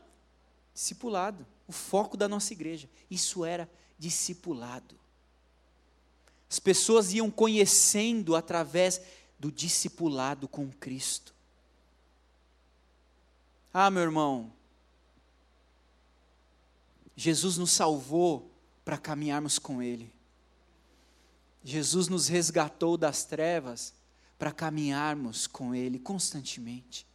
[0.75, 1.47] Discipulado.
[1.67, 2.91] O foco da nossa igreja.
[3.11, 3.67] Isso era
[3.99, 4.95] discipulado.
[6.51, 9.01] As pessoas iam conhecendo através
[9.39, 11.35] do discipulado com Cristo.
[13.73, 14.53] Ah, meu irmão,
[17.17, 18.51] Jesus nos salvou
[18.85, 20.18] para caminharmos com Ele.
[21.63, 23.93] Jesus nos resgatou das trevas
[24.39, 27.07] para caminharmos com Ele constantemente.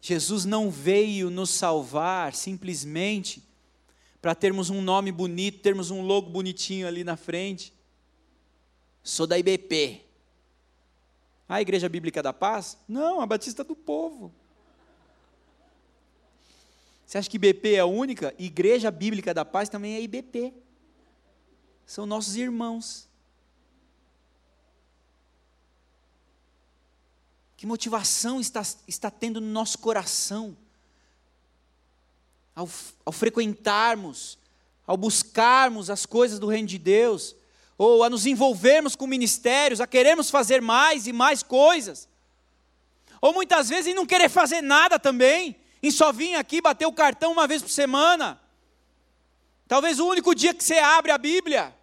[0.00, 3.42] Jesus não veio nos salvar simplesmente
[4.22, 7.72] para termos um nome bonito, termos um logo bonitinho ali na frente.
[9.02, 10.02] Sou da IBP.
[11.48, 12.76] A Igreja Bíblica da Paz?
[12.88, 14.32] Não, a Batista do Povo.
[17.06, 18.34] Você acha que IBP é a única?
[18.36, 20.52] Igreja Bíblica da Paz também é IBP.
[21.86, 23.08] São nossos irmãos.
[27.56, 30.56] Que motivação está, está tendo no nosso coração
[32.54, 32.68] ao,
[33.04, 34.38] ao frequentarmos,
[34.86, 37.36] ao buscarmos as coisas do reino de Deus,
[37.78, 42.08] ou a nos envolvermos com ministérios, a queremos fazer mais e mais coisas,
[43.20, 46.92] ou muitas vezes em não querer fazer nada também, em só vir aqui bater o
[46.92, 48.40] cartão uma vez por semana.
[49.68, 51.74] Talvez o único dia que você abre a Bíblia,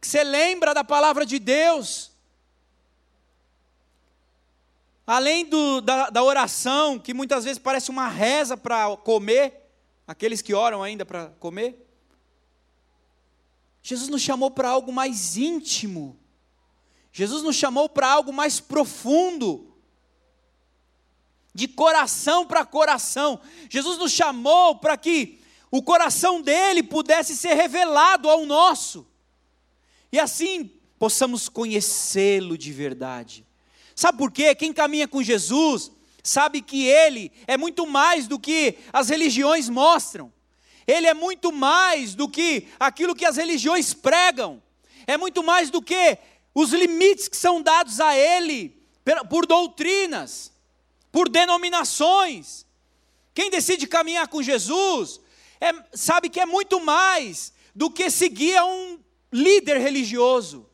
[0.00, 2.10] que você lembra da palavra de Deus,
[5.06, 9.68] além do, da, da oração, que muitas vezes parece uma reza para comer,
[10.06, 11.86] aqueles que oram ainda para comer,
[13.82, 16.18] Jesus nos chamou para algo mais íntimo,
[17.12, 19.72] Jesus nos chamou para algo mais profundo,
[21.54, 23.38] de coração para coração.
[23.68, 25.41] Jesus nos chamou para que
[25.72, 29.06] o coração dele pudesse ser revelado ao nosso,
[30.12, 33.46] e assim possamos conhecê-lo de verdade.
[33.96, 34.54] Sabe por quê?
[34.54, 35.90] Quem caminha com Jesus
[36.22, 40.30] sabe que ele é muito mais do que as religiões mostram.
[40.86, 44.62] Ele é muito mais do que aquilo que as religiões pregam.
[45.06, 46.18] É muito mais do que
[46.54, 48.76] os limites que são dados a ele
[49.30, 50.52] por doutrinas,
[51.10, 52.66] por denominações.
[53.34, 55.21] Quem decide caminhar com Jesus
[55.62, 58.98] é, sabe que é muito mais do que seguir a um
[59.30, 60.68] líder religioso.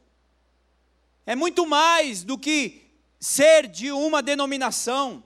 [1.27, 5.23] É muito mais do que ser de uma denominação.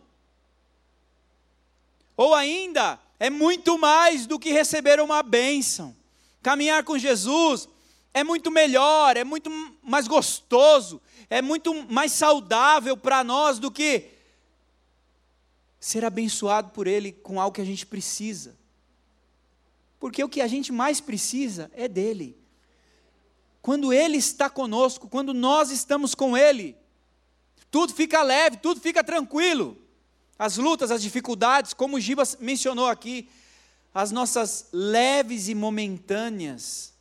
[2.16, 5.94] Ou ainda, é muito mais do que receber uma bênção.
[6.42, 7.68] Caminhar com Jesus
[8.12, 9.48] é muito melhor, é muito
[9.80, 14.10] mais gostoso, é muito mais saudável para nós do que
[15.78, 18.60] ser abençoado por Ele com algo que a gente precisa.
[20.02, 22.36] Porque o que a gente mais precisa é dele.
[23.60, 26.76] Quando Ele está conosco, quando nós estamos com Ele,
[27.70, 29.80] tudo fica leve, tudo fica tranquilo.
[30.36, 33.28] As lutas, as dificuldades, como o Giba mencionou aqui,
[33.94, 36.92] as nossas leves e momentâneas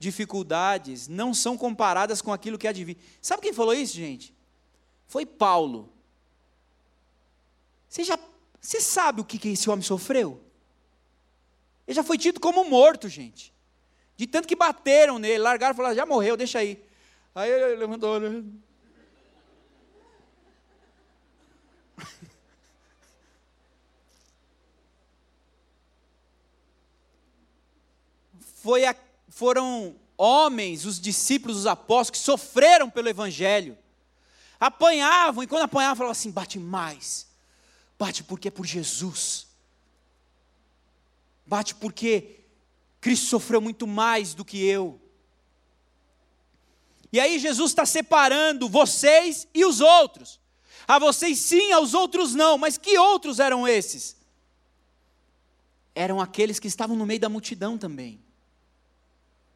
[0.00, 2.96] dificuldades não são comparadas com aquilo que há de.
[3.22, 4.34] Sabe quem falou isso, gente?
[5.06, 5.88] Foi Paulo.
[7.88, 8.18] Você já
[8.60, 10.49] você sabe o que esse homem sofreu?
[11.90, 13.52] Ele já foi tido como morto, gente.
[14.16, 16.80] De tanto que bateram nele, largaram e falaram, já morreu, deixa aí.
[17.34, 18.44] Aí ele levantou, né?
[28.62, 28.94] foi a,
[29.28, 33.76] foram homens, os discípulos, os apóstolos, que sofreram pelo Evangelho.
[34.60, 37.26] Apanhavam, e quando apanhavam, falavam assim: bate mais.
[37.98, 39.49] Bate porque é por Jesus.
[41.50, 42.40] Bate porque
[43.00, 45.00] Cristo sofreu muito mais do que eu.
[47.12, 50.40] E aí Jesus está separando vocês e os outros.
[50.86, 52.56] A vocês sim, aos outros não.
[52.56, 54.16] Mas que outros eram esses?
[55.94, 58.22] Eram aqueles que estavam no meio da multidão também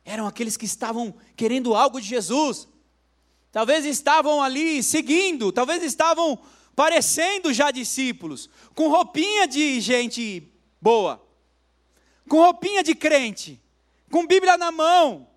[0.04, 2.68] eram aqueles que estavam querendo algo de Jesus.
[3.50, 6.38] Talvez estavam ali seguindo, talvez estavam
[6.76, 11.23] parecendo já discípulos, com roupinha de gente boa,
[12.28, 13.60] com roupinha de crente,
[14.10, 15.28] com Bíblia na mão.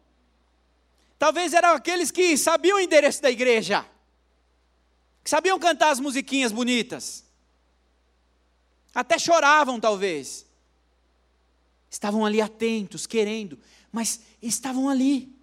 [1.19, 3.85] Talvez eram aqueles que sabiam o endereço da igreja,
[5.23, 7.25] que sabiam cantar as musiquinhas bonitas,
[8.93, 10.45] até choravam, talvez.
[11.89, 13.59] Estavam ali atentos, querendo,
[13.91, 15.35] mas estavam ali.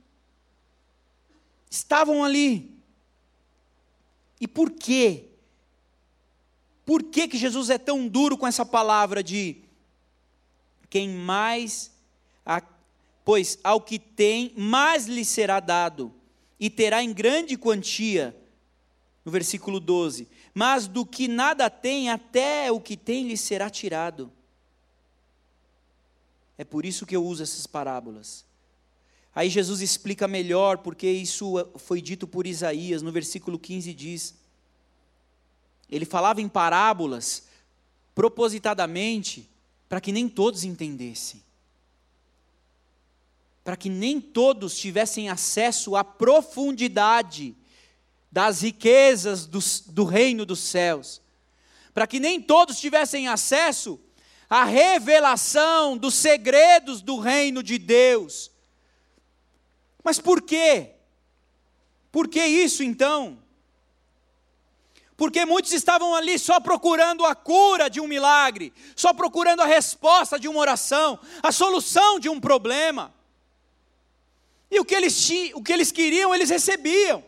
[1.70, 2.74] Estavam ali.
[4.40, 5.28] E por quê?
[6.84, 9.63] Por que, que Jesus é tão duro com essa palavra de
[10.94, 11.90] quem mais,
[12.46, 12.62] a,
[13.24, 16.14] pois ao que tem, mais lhe será dado,
[16.60, 18.32] e terá em grande quantia,
[19.24, 24.30] no versículo 12, mas do que nada tem, até o que tem lhe será tirado.
[26.56, 28.44] É por isso que eu uso essas parábolas.
[29.34, 34.36] Aí Jesus explica melhor, porque isso foi dito por Isaías, no versículo 15 diz:
[35.90, 37.48] Ele falava em parábolas
[38.14, 39.52] propositadamente
[39.88, 41.42] para que nem todos entendessem,
[43.62, 47.54] para que nem todos tivessem acesso à profundidade
[48.30, 49.60] das riquezas do,
[49.92, 51.22] do reino dos céus,
[51.92, 54.00] para que nem todos tivessem acesso
[54.50, 58.50] a revelação dos segredos do reino de Deus.
[60.02, 60.90] Mas por quê?
[62.10, 63.43] Por que isso então?
[65.16, 70.38] Porque muitos estavam ali só procurando a cura de um milagre, só procurando a resposta
[70.38, 73.14] de uma oração, a solução de um problema.
[74.70, 77.24] E o que eles, o que eles queriam, eles recebiam.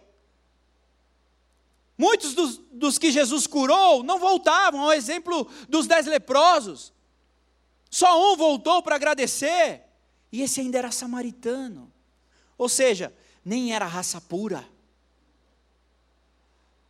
[1.96, 6.92] Muitos dos, dos que Jesus curou não voltavam, ao exemplo dos dez leprosos.
[7.88, 9.82] Só um voltou para agradecer,
[10.32, 11.90] e esse ainda era samaritano.
[12.58, 13.14] Ou seja,
[13.44, 14.68] nem era raça pura.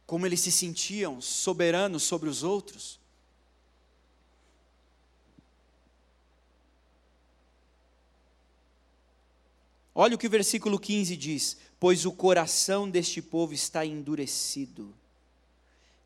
[0.06, 3.00] Como eles se sentiam soberanos sobre os outros.
[9.98, 14.94] Olha o que o versículo 15 diz: Pois o coração deste povo está endurecido.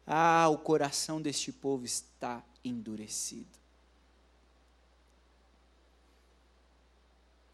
[0.07, 3.59] Ah, o coração deste povo está endurecido.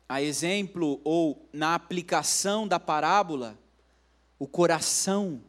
[0.09, 3.59] A exemplo ou na aplicação da parábola,
[4.38, 5.42] o coração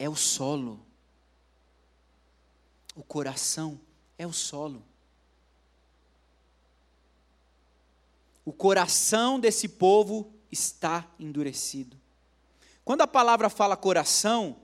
[0.00, 0.84] é o solo.
[2.96, 3.80] O coração
[4.18, 4.82] é o solo.
[8.50, 11.96] o coração desse povo está endurecido.
[12.84, 14.56] Quando a palavra fala coração,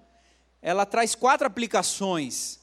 [0.60, 2.58] ela traz quatro aplicações.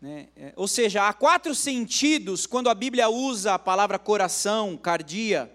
[0.00, 0.28] Né?
[0.34, 5.48] É, ou seja, há quatro sentidos quando a Bíblia usa a palavra coração, cardia.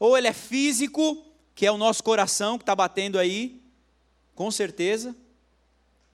[0.00, 3.59] Ou ele é físico, que é o nosso coração que está batendo aí,
[4.40, 5.14] com certeza,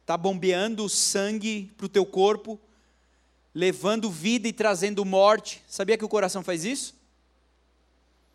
[0.01, 2.59] está bombeando sangue para o teu corpo,
[3.55, 5.63] levando vida e trazendo morte.
[5.69, 6.97] Sabia que o coração faz isso?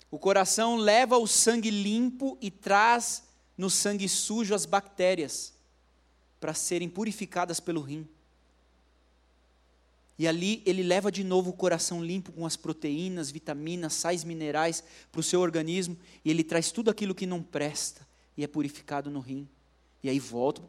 [0.09, 3.23] O coração leva o sangue limpo e traz
[3.57, 5.51] no sangue sujo as bactérias
[6.39, 8.07] para serem purificadas pelo rim.
[10.17, 14.85] E ali ele leva de novo o coração limpo com as proteínas, vitaminas, sais minerais
[15.11, 19.11] para o seu organismo, e ele traz tudo aquilo que não presta e é purificado
[19.11, 19.49] no rim.
[20.03, 20.61] E aí volta,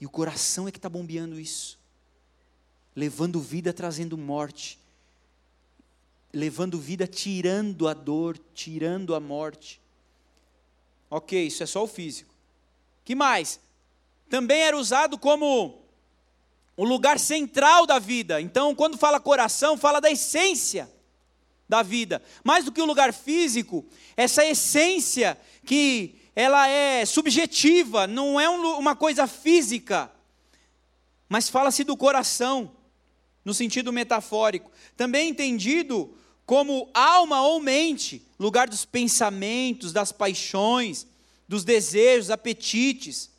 [0.00, 1.78] e o coração é que está bombeando isso,
[2.94, 4.78] levando vida, trazendo morte,
[6.32, 9.80] levando vida, tirando a dor, tirando a morte.
[11.10, 12.34] Ok, isso é só o físico.
[13.04, 13.60] Que mais?
[14.28, 15.80] Também era usado como
[16.76, 18.40] o lugar central da vida.
[18.40, 20.90] Então, quando fala coração, fala da essência
[21.68, 22.22] da vida.
[22.42, 23.84] Mais do que o lugar físico,
[24.16, 30.10] essa essência que ela é subjetiva, não é uma coisa física,
[31.28, 32.72] mas fala-se do coração,
[33.44, 34.70] no sentido metafórico.
[34.96, 41.06] Também entendido como alma ou mente, lugar dos pensamentos, das paixões,
[41.48, 43.30] dos desejos, apetites.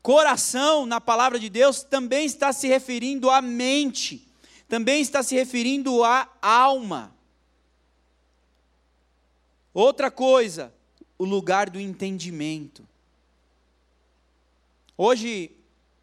[0.00, 4.26] Coração, na palavra de Deus, também está se referindo à mente,
[4.66, 7.14] também está se referindo à alma.
[9.74, 10.72] Outra coisa,
[11.18, 12.86] o lugar do entendimento.
[14.96, 15.50] Hoje,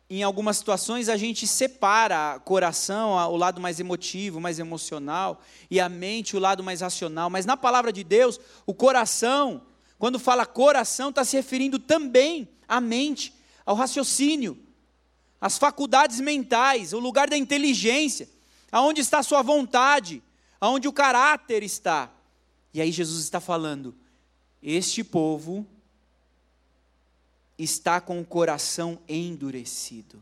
[0.10, 5.42] em algumas situações a gente separa coração, o lado mais emotivo, mais emocional,
[5.72, 7.30] e a mente, o lado mais racional.
[7.30, 9.64] Mas na palavra de Deus, o coração,
[9.98, 13.34] quando fala coração, está se referindo também à mente,
[13.66, 14.58] ao raciocínio,
[15.42, 18.30] às faculdades mentais, o lugar da inteligência,
[18.72, 20.22] aonde está a sua vontade,
[20.60, 22.12] aonde o caráter está.
[22.74, 23.96] E aí Jesus está falando:
[24.66, 25.64] este povo
[27.56, 30.22] está com o coração endurecido.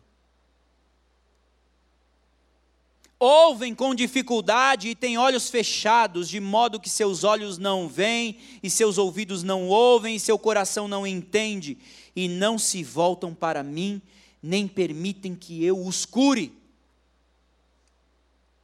[3.18, 8.70] Ouvem com dificuldade e têm olhos fechados, de modo que seus olhos não veem, e
[8.70, 11.78] seus ouvidos não ouvem, e seu coração não entende,
[12.14, 14.02] e não se voltam para mim,
[14.41, 16.54] nem permitem que eu os cure.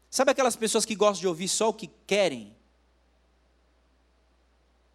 [0.10, 2.59] Sabe aquelas pessoas que gostam de ouvir só o que querem?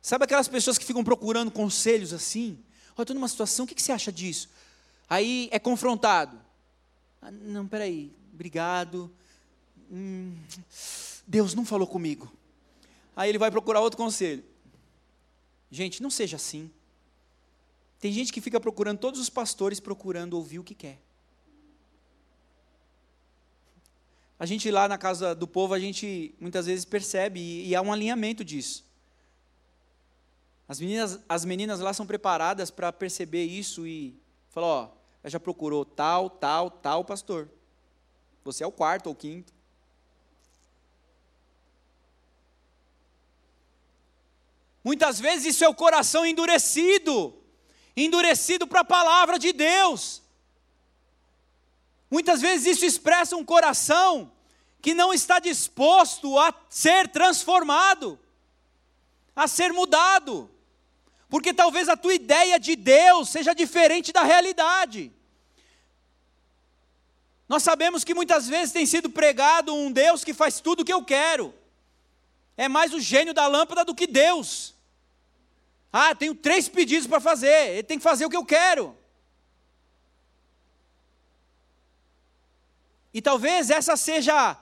[0.04, 2.58] Sabe aquelas pessoas que ficam procurando conselhos assim?
[2.94, 4.50] Olha, estou numa situação, o que, você acha disso?
[5.08, 6.38] Aí é confrontado.
[7.22, 9.10] Ah, não, peraí, obrigado.
[9.90, 10.36] Hum,
[11.26, 12.30] Deus não falou comigo.
[13.16, 14.44] Aí ele vai procurar outro conselho.
[15.70, 16.70] Gente, não seja assim.
[17.98, 21.00] Tem gente que fica procurando, todos os pastores procurando ouvir o que quer.
[24.38, 27.80] A gente lá na casa do povo, a gente muitas vezes percebe, e, e há
[27.80, 28.84] um alinhamento disso.
[30.68, 34.90] As meninas, as meninas lá são preparadas para perceber isso e falar, ó,
[35.22, 37.48] ela já procurou tal, tal, tal pastor.
[38.44, 39.52] Você é o quarto ou quinto.
[44.82, 47.34] Muitas vezes isso é o coração endurecido,
[47.96, 50.22] endurecido para a palavra de Deus.
[52.10, 54.30] Muitas vezes isso expressa um coração
[54.82, 58.20] que não está disposto a ser transformado,
[59.34, 60.50] a ser mudado,
[61.28, 65.12] porque talvez a tua ideia de Deus seja diferente da realidade.
[67.48, 70.92] Nós sabemos que muitas vezes tem sido pregado um Deus que faz tudo o que
[70.92, 71.54] eu quero.
[72.56, 74.74] É mais o gênio da lâmpada do que Deus.
[75.92, 78.96] Ah, tenho três pedidos para fazer, ele tem que fazer o que eu quero.
[83.12, 84.56] E talvez essa seja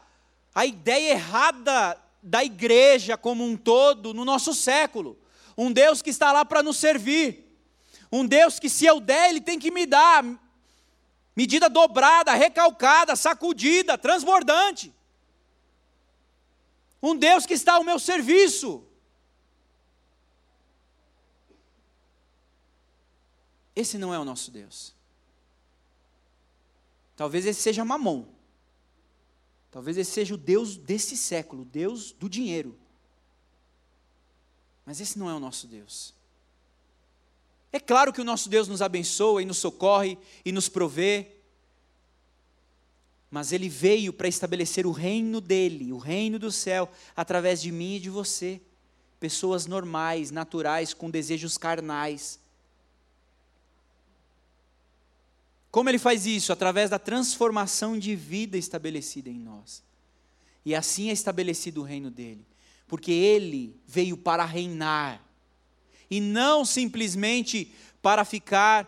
[0.54, 5.18] a ideia errada da igreja como um todo no nosso século.
[5.56, 7.48] Um Deus que está lá para nos servir.
[8.10, 10.24] Um Deus que, se eu der, Ele tem que me dar.
[11.34, 14.92] Medida dobrada, recalcada, sacudida, transbordante.
[17.02, 18.86] Um Deus que está ao meu serviço.
[23.74, 24.94] Esse não é o nosso Deus.
[27.16, 28.26] Talvez esse seja Mamon.
[29.70, 32.78] Talvez esse seja o Deus desse século, o Deus do dinheiro.
[34.84, 36.14] Mas esse não é o nosso Deus.
[37.72, 41.28] É claro que o nosso Deus nos abençoa e nos socorre e nos provê,
[43.30, 47.94] mas ele veio para estabelecer o reino dele, o reino do céu, através de mim
[47.94, 48.60] e de você.
[49.18, 52.38] Pessoas normais, naturais, com desejos carnais.
[55.70, 56.52] Como ele faz isso?
[56.52, 59.82] Através da transformação de vida estabelecida em nós.
[60.62, 62.44] E assim é estabelecido o reino dele.
[62.92, 65.26] Porque ele veio para reinar.
[66.10, 67.72] E não simplesmente
[68.02, 68.86] para ficar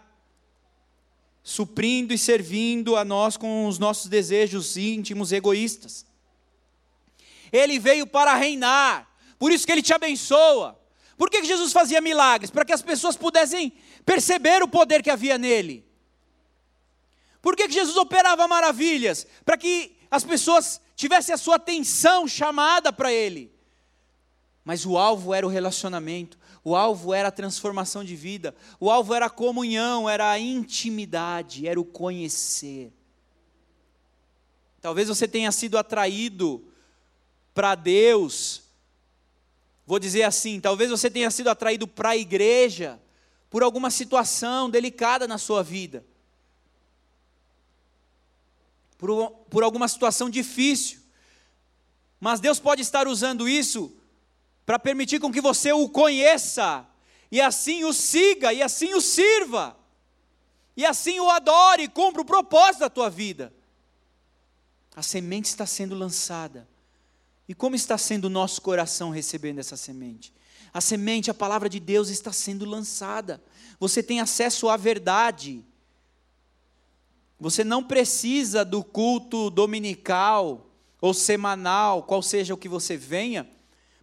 [1.42, 6.04] suprindo e servindo a nós com os nossos desejos íntimos egoístas.
[7.50, 9.10] Ele veio para reinar.
[9.38, 10.78] Por isso que ele te abençoa.
[11.16, 12.50] Por que Jesus fazia milagres?
[12.50, 13.72] Para que as pessoas pudessem
[14.04, 15.82] perceber o poder que havia nele.
[17.40, 19.26] Por que, que Jesus operava maravilhas?
[19.46, 23.53] Para que as pessoas tivessem a sua atenção chamada para Ele.
[24.64, 29.12] Mas o alvo era o relacionamento, o alvo era a transformação de vida, o alvo
[29.12, 32.90] era a comunhão, era a intimidade, era o conhecer.
[34.80, 36.64] Talvez você tenha sido atraído
[37.52, 38.62] para Deus,
[39.86, 42.98] vou dizer assim, talvez você tenha sido atraído para a igreja
[43.50, 46.04] por alguma situação delicada na sua vida
[49.04, 51.00] por, por alguma situação difícil.
[52.18, 53.94] Mas Deus pode estar usando isso
[54.64, 56.86] para permitir com que você o conheça,
[57.30, 59.76] e assim o siga, e assim o sirva,
[60.76, 63.52] e assim o adore, e cumpra o propósito da tua vida.
[64.94, 66.68] A semente está sendo lançada.
[67.48, 70.32] E como está sendo o nosso coração recebendo essa semente?
[70.72, 73.42] A semente, a palavra de Deus está sendo lançada.
[73.78, 75.64] Você tem acesso à verdade.
[77.38, 83.48] Você não precisa do culto dominical ou semanal, qual seja o que você venha,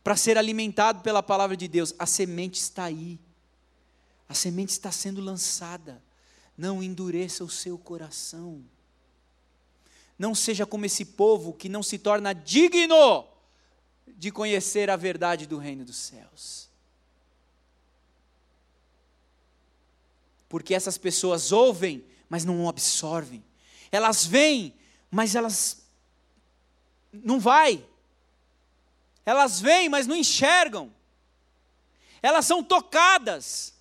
[0.04, 1.94] para ser alimentado pela palavra de Deus.
[1.98, 3.20] A semente está aí.
[4.28, 6.02] A semente está sendo lançada.
[6.58, 8.64] Não endureça o seu coração.
[10.18, 13.28] Não seja como esse povo que não se torna digno
[14.08, 16.70] de conhecer a verdade do reino dos céus.
[20.48, 23.44] Porque essas pessoas ouvem mas não absorvem.
[23.92, 24.74] Elas vêm,
[25.12, 25.86] mas elas
[27.12, 27.86] não vai.
[29.26, 30.94] Elas vêm, mas não enxergam.
[32.22, 33.74] Elas são tocadas.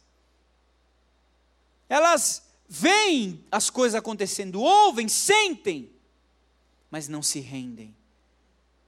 [1.89, 5.91] Elas veem as coisas acontecendo, ouvem, sentem,
[6.91, 7.97] mas não se rendem.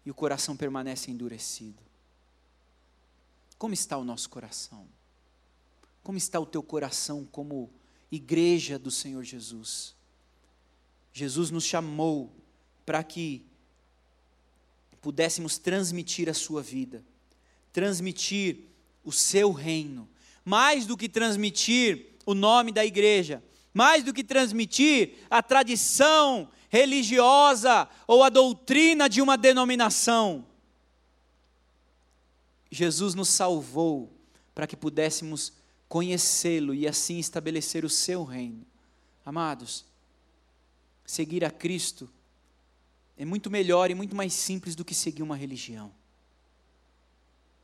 [0.05, 1.83] E o coração permanece endurecido.
[3.59, 4.87] Como está o nosso coração?
[6.03, 7.71] Como está o teu coração como
[8.13, 9.97] igreja do Senhor Jesus.
[11.15, 12.31] Jesus nos chamou
[12.85, 13.47] para que
[15.03, 17.05] pudéssemos transmitir a sua vida,
[17.73, 18.61] transmitir
[19.05, 20.09] o seu reino,
[20.45, 23.43] mais do que transmitir o nome da igreja,
[23.75, 30.47] mais do que transmitir a tradição religiosa ou a doutrina de uma denominação.
[32.71, 34.11] Jesus nos salvou
[34.55, 35.53] para que pudéssemos
[35.89, 38.65] conhecê-lo e assim estabelecer o seu reino.
[39.27, 39.85] Amados,
[41.05, 42.09] seguir a Cristo
[43.23, 45.93] é muito melhor e muito mais simples do que seguir uma religião,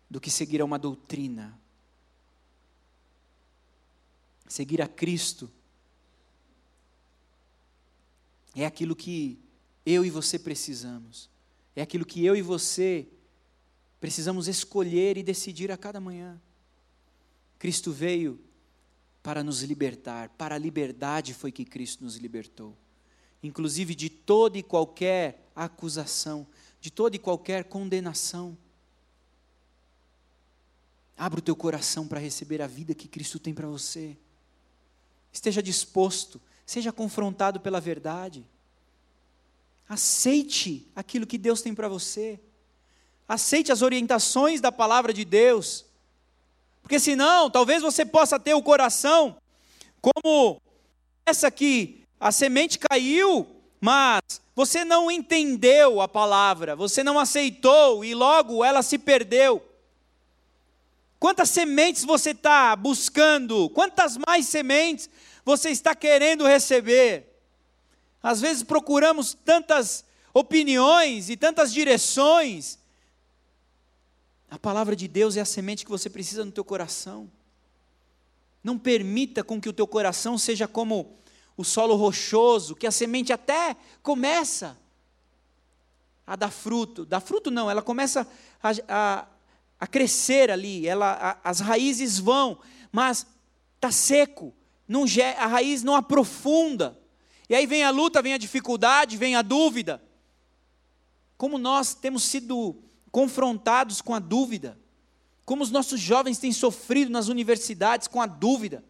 [0.09, 1.59] do que seguir uma doutrina.
[4.47, 5.51] Seguir a Cristo
[8.55, 9.37] é aquilo que
[9.85, 11.29] eu e você precisamos,
[11.75, 13.09] é aquilo que eu e você
[13.99, 16.41] precisamos escolher e decidir a cada manhã.
[17.59, 18.39] Cristo veio
[19.25, 22.77] para nos libertar, para a liberdade foi que Cristo nos libertou,
[23.43, 26.47] inclusive de toda e qualquer acusação,
[26.81, 28.57] de toda e qualquer condenação.
[31.17, 34.17] Abra o teu coração para receber a vida que Cristo tem para você.
[35.33, 38.49] Esteja disposto, seja confrontado pela verdade.
[39.89, 42.39] Aceite aquilo que Deus tem para você.
[43.27, 45.85] Aceite as orientações da palavra de Deus.
[46.83, 49.37] Porque senão, talvez você possa ter o coração
[50.01, 50.61] como
[51.27, 53.47] essa aqui, a semente caiu,
[53.81, 54.23] mas
[54.55, 59.65] você não entendeu a palavra, você não aceitou e logo ela se perdeu.
[61.19, 63.69] Quantas sementes você está buscando?
[63.71, 65.09] Quantas mais sementes
[65.45, 67.27] você está querendo receber?
[68.23, 72.79] Às vezes procuramos tantas opiniões e tantas direções.
[74.51, 77.31] A palavra de Deus é a semente que você precisa no teu coração.
[78.63, 81.17] Não permita com que o teu coração seja como
[81.59, 84.79] o solo rochoso, que a semente até começa
[86.25, 87.05] a dar fruto.
[87.05, 88.27] Dá fruto não, ela começa
[88.63, 89.27] a, a,
[89.81, 92.61] a crescer ali, ela, a, as raízes vão,
[92.93, 93.27] mas
[93.75, 94.55] está seco,
[94.87, 95.05] não,
[95.37, 96.97] a raiz não aprofunda.
[97.49, 100.01] E aí vem a luta, vem a dificuldade, vem a dúvida.
[101.37, 102.77] Como nós temos sido
[103.11, 104.79] confrontados com a dúvida.
[105.45, 108.85] Como os nossos jovens têm sofrido nas universidades com a dúvida,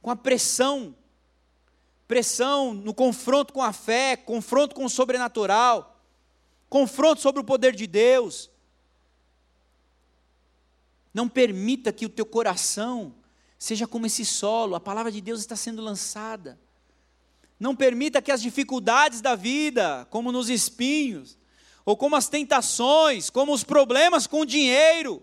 [0.00, 0.94] com a pressão.
[2.06, 6.00] Pressão no confronto com a fé, confronto com o sobrenatural,
[6.68, 8.50] confronto sobre o poder de Deus.
[11.12, 13.14] Não permita que o teu coração
[13.58, 16.58] seja como esse solo, a palavra de Deus está sendo lançada.
[17.60, 21.38] Não permita que as dificuldades da vida, como nos espinhos,
[21.84, 25.22] ou como as tentações, como os problemas com o dinheiro,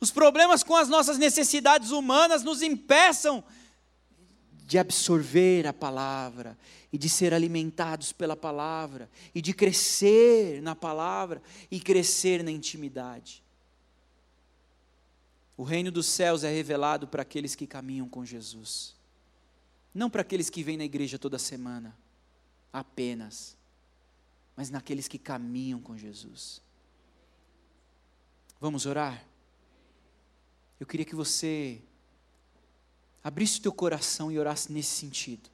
[0.00, 3.44] os problemas com as nossas necessidades humanas nos impeçam
[4.74, 6.58] de absorver a palavra
[6.92, 13.40] e de ser alimentados pela palavra e de crescer na palavra e crescer na intimidade.
[15.56, 18.96] O reino dos céus é revelado para aqueles que caminham com Jesus.
[19.94, 21.96] Não para aqueles que vêm na igreja toda semana,
[22.72, 23.56] apenas,
[24.56, 26.60] mas naqueles que caminham com Jesus.
[28.60, 29.24] Vamos orar?
[30.80, 31.80] Eu queria que você
[33.24, 35.48] abrisse o teu coração e orasse nesse sentido.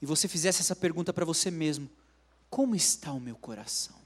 [0.00, 1.88] E você fizesse essa pergunta para você mesmo:
[2.48, 4.00] como está o meu coração?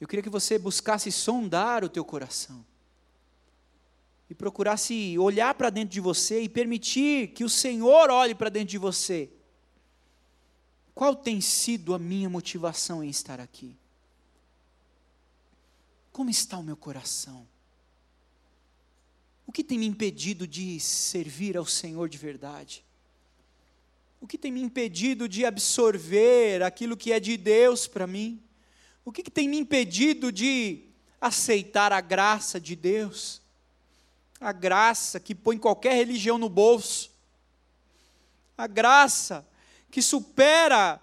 [0.00, 2.66] Eu queria que você buscasse sondar o teu coração
[4.28, 8.70] e procurasse olhar para dentro de você e permitir que o Senhor olhe para dentro
[8.70, 9.30] de você.
[10.94, 13.76] Qual tem sido a minha motivação em estar aqui?
[16.12, 17.46] Como está o meu coração?
[19.46, 22.84] O que tem me impedido de servir ao Senhor de verdade?
[24.20, 28.42] O que tem me impedido de absorver aquilo que é de Deus para mim?
[29.04, 30.84] O que, que tem me impedido de
[31.20, 33.40] aceitar a graça de Deus?
[34.40, 37.10] a graça que põe qualquer religião no bolso,
[38.56, 39.46] a graça
[39.90, 41.00] que supera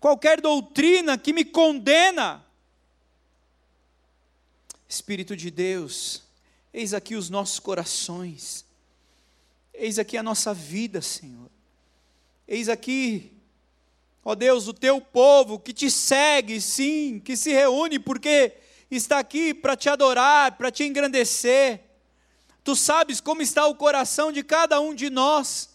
[0.00, 2.44] qualquer doutrina que me condena.
[4.88, 6.22] Espírito de Deus,
[6.76, 8.64] eis aqui os nossos corações,
[9.72, 11.50] eis aqui a nossa vida, Senhor,
[12.46, 13.32] eis aqui,
[14.24, 18.52] ó Deus, o teu povo que te segue, sim, que se reúne porque
[18.90, 21.86] está aqui para te adorar, para te engrandecer
[22.66, 25.70] Tu sabes como está o coração de cada um de nós.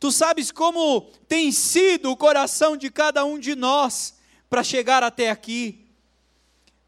[0.00, 4.14] Tu sabes como tem sido o coração de cada um de nós
[4.48, 5.86] para chegar até aqui.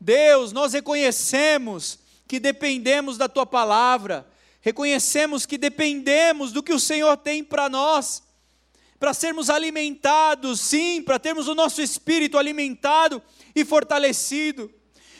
[0.00, 1.98] Deus, nós reconhecemos
[2.30, 4.24] que dependemos da tua palavra,
[4.60, 8.22] reconhecemos que dependemos do que o Senhor tem para nós,
[9.00, 13.20] para sermos alimentados, sim, para termos o nosso espírito alimentado
[13.52, 14.72] e fortalecido.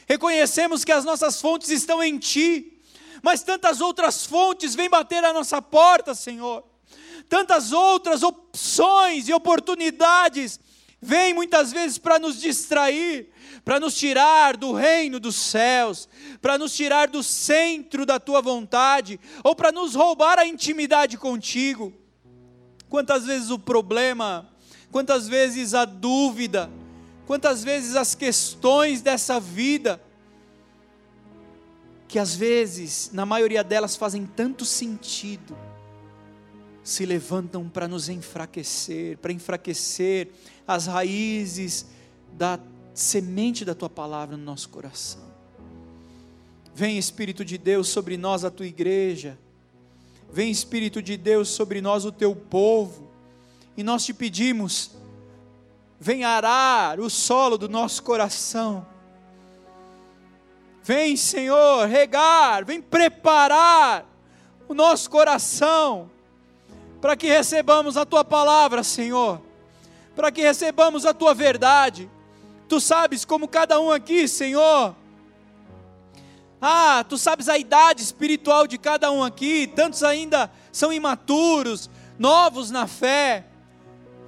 [0.07, 2.81] Reconhecemos que as nossas fontes estão em Ti,
[3.21, 6.63] mas tantas outras fontes vêm bater à nossa porta, Senhor.
[7.29, 10.61] Tantas outras opções e oportunidades
[11.03, 13.30] vêm muitas vezes para nos distrair,
[13.65, 16.09] para nos tirar do reino dos céus,
[16.41, 21.93] para nos tirar do centro da tua vontade, ou para nos roubar a intimidade contigo.
[22.89, 24.51] Quantas vezes o problema,
[24.91, 26.71] quantas vezes a dúvida,
[27.27, 30.01] quantas vezes as questões dessa vida,
[32.09, 35.57] que às vezes, na maioria delas, fazem tanto sentido,
[36.83, 40.33] se levantam para nos enfraquecer, para enfraquecer
[40.67, 41.87] as raízes
[42.33, 42.59] da
[42.95, 45.31] semente da tua palavra no nosso coração.
[46.75, 49.39] Vem Espírito de Deus sobre nós, a tua igreja.
[50.33, 53.11] Vem Espírito de Deus sobre nós, o teu povo.
[53.77, 54.93] E nós te pedimos,
[55.99, 58.87] vem arar o solo do nosso coração.
[60.83, 64.07] Vem, Senhor, regar, vem preparar
[64.69, 66.11] o nosso coração
[67.01, 69.41] para que recebamos a tua palavra, Senhor,
[70.15, 72.11] para que recebamos a tua verdade.
[72.71, 74.95] Tu sabes como cada um aqui, Senhor,
[76.63, 82.71] ah, tu sabes a idade espiritual de cada um aqui, tantos ainda são imaturos, novos
[82.71, 83.45] na fé,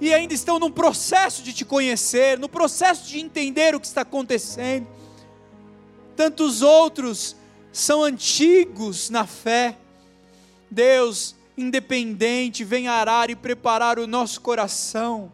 [0.01, 4.01] e ainda estão num processo de te conhecer, no processo de entender o que está
[4.01, 4.89] acontecendo.
[6.13, 7.37] Tantos outros
[7.71, 9.77] são antigos na fé.
[10.69, 15.31] Deus, independente, vem arar e preparar o nosso coração.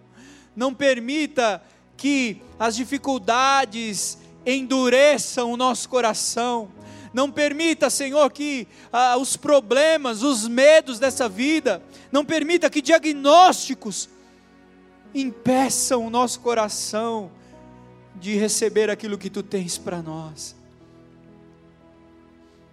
[0.56, 1.60] Não permita
[2.00, 6.72] que as dificuldades endureçam o nosso coração.
[7.14, 14.08] Não permita, Senhor, que ah, os problemas, os medos dessa vida, não permita que diagnósticos
[15.14, 17.30] impeçam o nosso coração
[18.16, 20.56] de receber aquilo que tu tens para nós.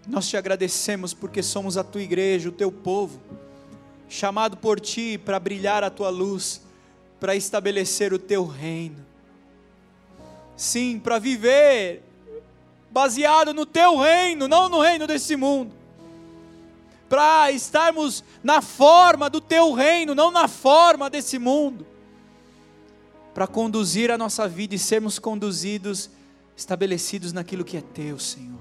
[0.07, 3.21] Nós te agradecemos porque somos a tua igreja, o teu povo,
[4.09, 6.61] chamado por ti para brilhar a tua luz,
[7.19, 9.06] para estabelecer o teu reino.
[10.57, 12.03] Sim, para viver
[12.91, 15.75] baseado no teu reino, não no reino desse mundo.
[17.09, 21.87] Para estarmos na forma do teu reino, não na forma desse mundo
[23.37, 26.09] para conduzir a nossa vida e sermos conduzidos,
[26.57, 28.59] estabelecidos naquilo que é teu, Senhor.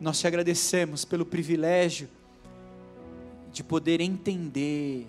[0.00, 2.08] Nós te agradecemos pelo privilégio
[3.52, 5.08] de poder entender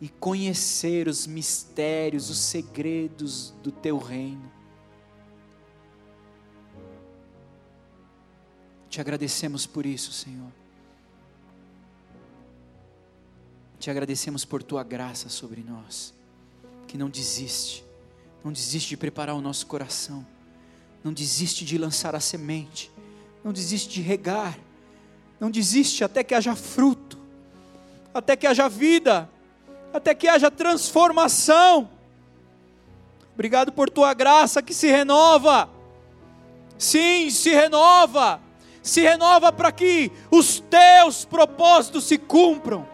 [0.00, 4.48] e conhecer os mistérios, os segredos do teu reino.
[8.88, 10.50] Te agradecemos por isso, Senhor.
[13.78, 16.14] Te agradecemos por tua graça sobre nós
[16.86, 17.84] que não desiste,
[18.44, 20.24] não desiste de preparar o nosso coração,
[21.02, 22.90] não desiste de lançar a semente,
[23.44, 24.58] não desiste de regar,
[25.38, 27.18] não desiste até que haja fruto,
[28.14, 29.28] até que haja vida,
[29.92, 31.90] até que haja transformação.
[33.34, 35.68] Obrigado por tua graça que se renova.
[36.78, 38.40] Sim, se renova.
[38.86, 42.86] Se renova para que os teus propósitos se cumpram.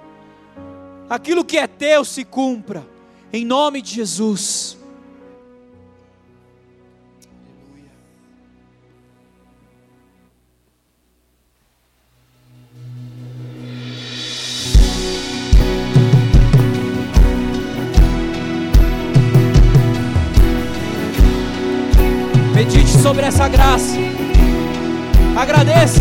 [1.11, 2.83] Aquilo que é teu se cumpra
[3.31, 4.79] em nome de Jesus.
[22.55, 24.12] Medite sobre essa graça.
[25.37, 26.01] Agradeça.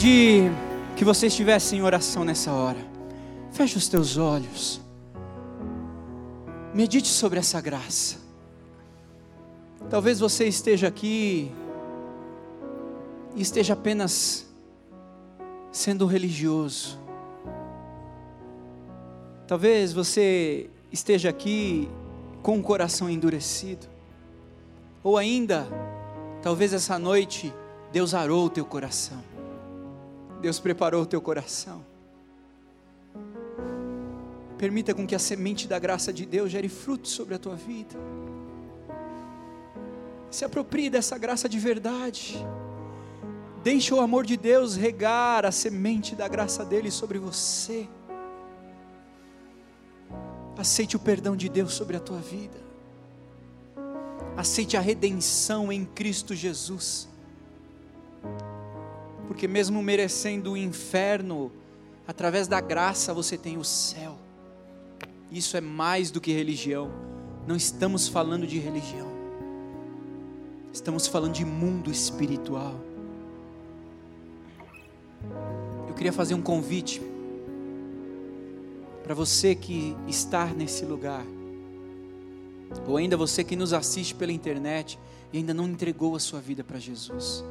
[0.00, 0.50] Pedir
[0.96, 2.78] que você estivesse em oração nessa hora.
[3.52, 4.80] Feche os teus olhos.
[6.72, 8.16] Medite sobre essa graça.
[9.90, 11.52] Talvez você esteja aqui
[13.36, 14.46] e esteja apenas
[15.70, 16.98] sendo religioso.
[19.46, 21.90] Talvez você esteja aqui
[22.42, 23.86] com o coração endurecido.
[25.04, 25.66] Ou ainda,
[26.40, 27.52] talvez essa noite
[27.92, 29.29] Deus arou o teu coração.
[30.40, 31.84] Deus preparou o teu coração.
[34.56, 37.96] Permita com que a semente da graça de Deus gere frutos sobre a tua vida.
[40.30, 42.44] Se aproprie dessa graça de verdade.
[43.62, 47.88] Deixe o amor de Deus regar a semente da graça dele sobre você.
[50.56, 52.58] Aceite o perdão de Deus sobre a tua vida.
[54.36, 57.08] Aceite a redenção em Cristo Jesus
[59.30, 61.52] porque mesmo merecendo o inferno,
[62.04, 64.18] através da graça você tem o céu.
[65.30, 66.90] Isso é mais do que religião.
[67.46, 69.06] Não estamos falando de religião.
[70.72, 72.74] Estamos falando de mundo espiritual.
[75.86, 77.00] Eu queria fazer um convite
[79.04, 81.24] para você que está nesse lugar,
[82.84, 84.98] ou ainda você que nos assiste pela internet
[85.32, 87.44] e ainda não entregou a sua vida para Jesus.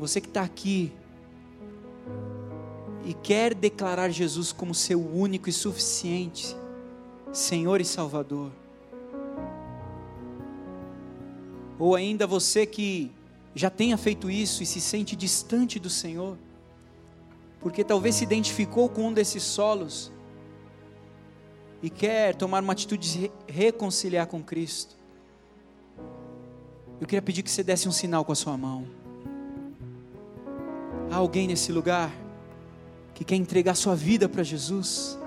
[0.00, 0.90] Você que está aqui
[3.04, 6.56] e quer declarar Jesus como seu único e suficiente
[7.30, 8.50] Senhor e Salvador.
[11.78, 13.12] Ou ainda você que
[13.54, 16.38] já tenha feito isso e se sente distante do Senhor,
[17.60, 20.10] porque talvez se identificou com um desses solos
[21.82, 24.96] e quer tomar uma atitude de reconciliar com Cristo.
[26.98, 29.00] Eu queria pedir que você desse um sinal com a sua mão.
[31.10, 32.12] Há alguém nesse lugar
[33.12, 35.18] que quer entregar sua vida para Jesus,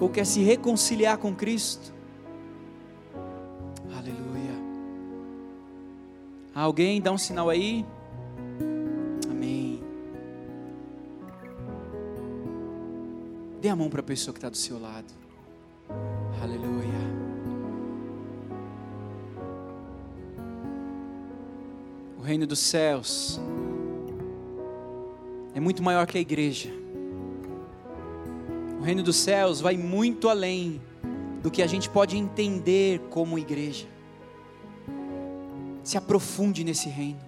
[0.00, 1.92] ou quer se reconciliar com Cristo?
[3.92, 4.54] Aleluia.
[6.54, 7.02] Há alguém?
[7.02, 7.84] Dá um sinal aí.
[9.28, 9.82] Amém.
[13.60, 15.12] Dê a mão para a pessoa que está do seu lado.
[16.40, 17.00] Aleluia.
[22.16, 23.40] O reino dos céus
[25.54, 26.70] é muito maior que a igreja.
[28.78, 30.80] O reino dos céus vai muito além
[31.42, 33.86] do que a gente pode entender como igreja.
[35.82, 37.20] Se aprofunde nesse reino.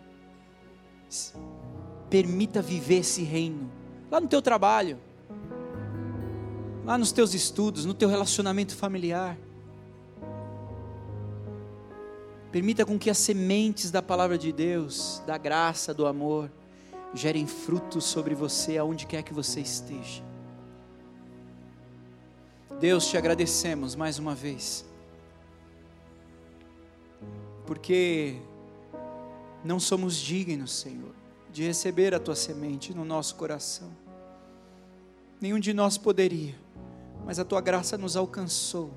[2.08, 3.70] Permita viver esse reino.
[4.10, 4.98] Lá no teu trabalho.
[6.84, 9.36] Lá nos teus estudos, no teu relacionamento familiar.
[12.50, 16.50] Permita com que as sementes da palavra de Deus, da graça, do amor,
[17.14, 20.22] gerem frutos sobre você aonde quer que você esteja.
[22.80, 24.84] Deus, te agradecemos mais uma vez,
[27.66, 28.36] porque
[29.64, 31.14] não somos dignos, Senhor,
[31.52, 33.90] de receber a tua semente no nosso coração.
[35.40, 36.54] Nenhum de nós poderia,
[37.24, 38.90] mas a tua graça nos alcançou,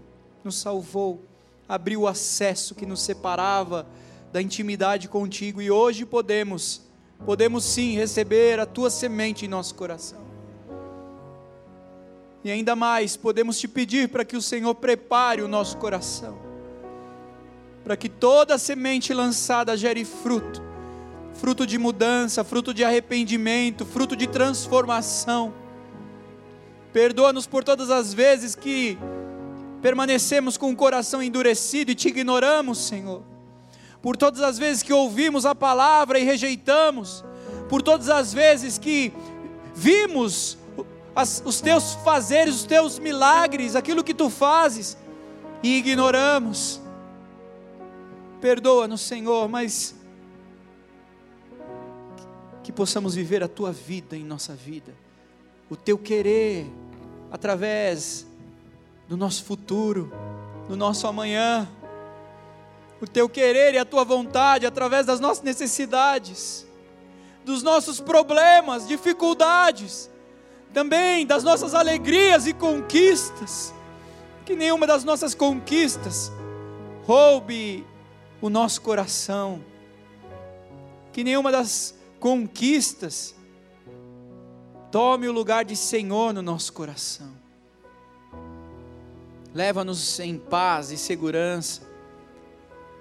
[0.44, 1.24] nos salvou,
[1.68, 3.86] abriu o acesso que nos separava
[4.32, 6.85] da intimidade contigo e hoje podemos
[7.24, 10.20] podemos sim receber a tua semente em nosso coração.
[12.44, 16.38] E ainda mais, podemos te pedir para que o Senhor prepare o nosso coração,
[17.84, 20.66] para que toda semente lançada gere fruto
[21.36, 25.54] fruto de mudança, fruto de arrependimento, fruto de transformação.
[26.94, 28.98] Perdoa-nos por todas as vezes que
[29.82, 33.22] permanecemos com o coração endurecido e te ignoramos, Senhor.
[34.06, 37.26] Por todas as vezes que ouvimos a palavra e rejeitamos,
[37.68, 39.12] por todas as vezes que
[39.74, 40.60] vimos
[41.16, 44.96] as, os teus fazeres, os teus milagres, aquilo que tu fazes
[45.64, 46.80] e ignoramos.
[48.40, 49.96] Perdoa-nos, Senhor, mas
[52.62, 54.94] que possamos viver a tua vida em nossa vida,
[55.68, 56.72] o teu querer,
[57.32, 58.28] através
[59.10, 60.14] do nosso futuro,
[60.70, 61.68] do nosso amanhã,
[63.02, 66.66] o teu querer e a tua vontade, através das nossas necessidades,
[67.44, 70.10] dos nossos problemas, dificuldades,
[70.74, 73.74] também das nossas alegrias e conquistas,
[74.46, 76.32] que nenhuma das nossas conquistas
[77.06, 77.86] roube
[78.42, 79.64] o nosso coração,
[81.12, 83.36] que nenhuma das conquistas,
[84.92, 87.34] tome o lugar de Senhor no nosso coração.
[89.54, 91.95] Leva-nos em paz e segurança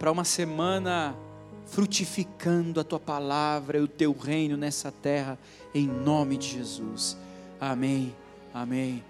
[0.05, 1.16] para uma semana
[1.64, 5.38] frutificando a tua palavra e o teu reino nessa terra,
[5.74, 7.16] em nome de Jesus.
[7.59, 8.14] Amém.
[8.52, 9.02] Amém.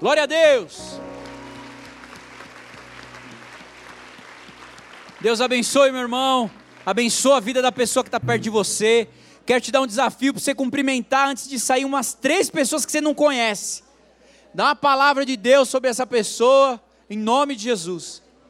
[0.00, 0.98] Glória a Deus.
[5.20, 6.50] Deus abençoe, meu irmão.
[6.84, 9.08] Abençoa a vida da pessoa que está perto de você.
[9.46, 12.90] Quero te dar um desafio para você cumprimentar antes de sair umas três pessoas que
[12.90, 13.84] você não conhece.
[14.52, 18.20] Dá uma palavra de Deus sobre essa pessoa, em nome de Jesus.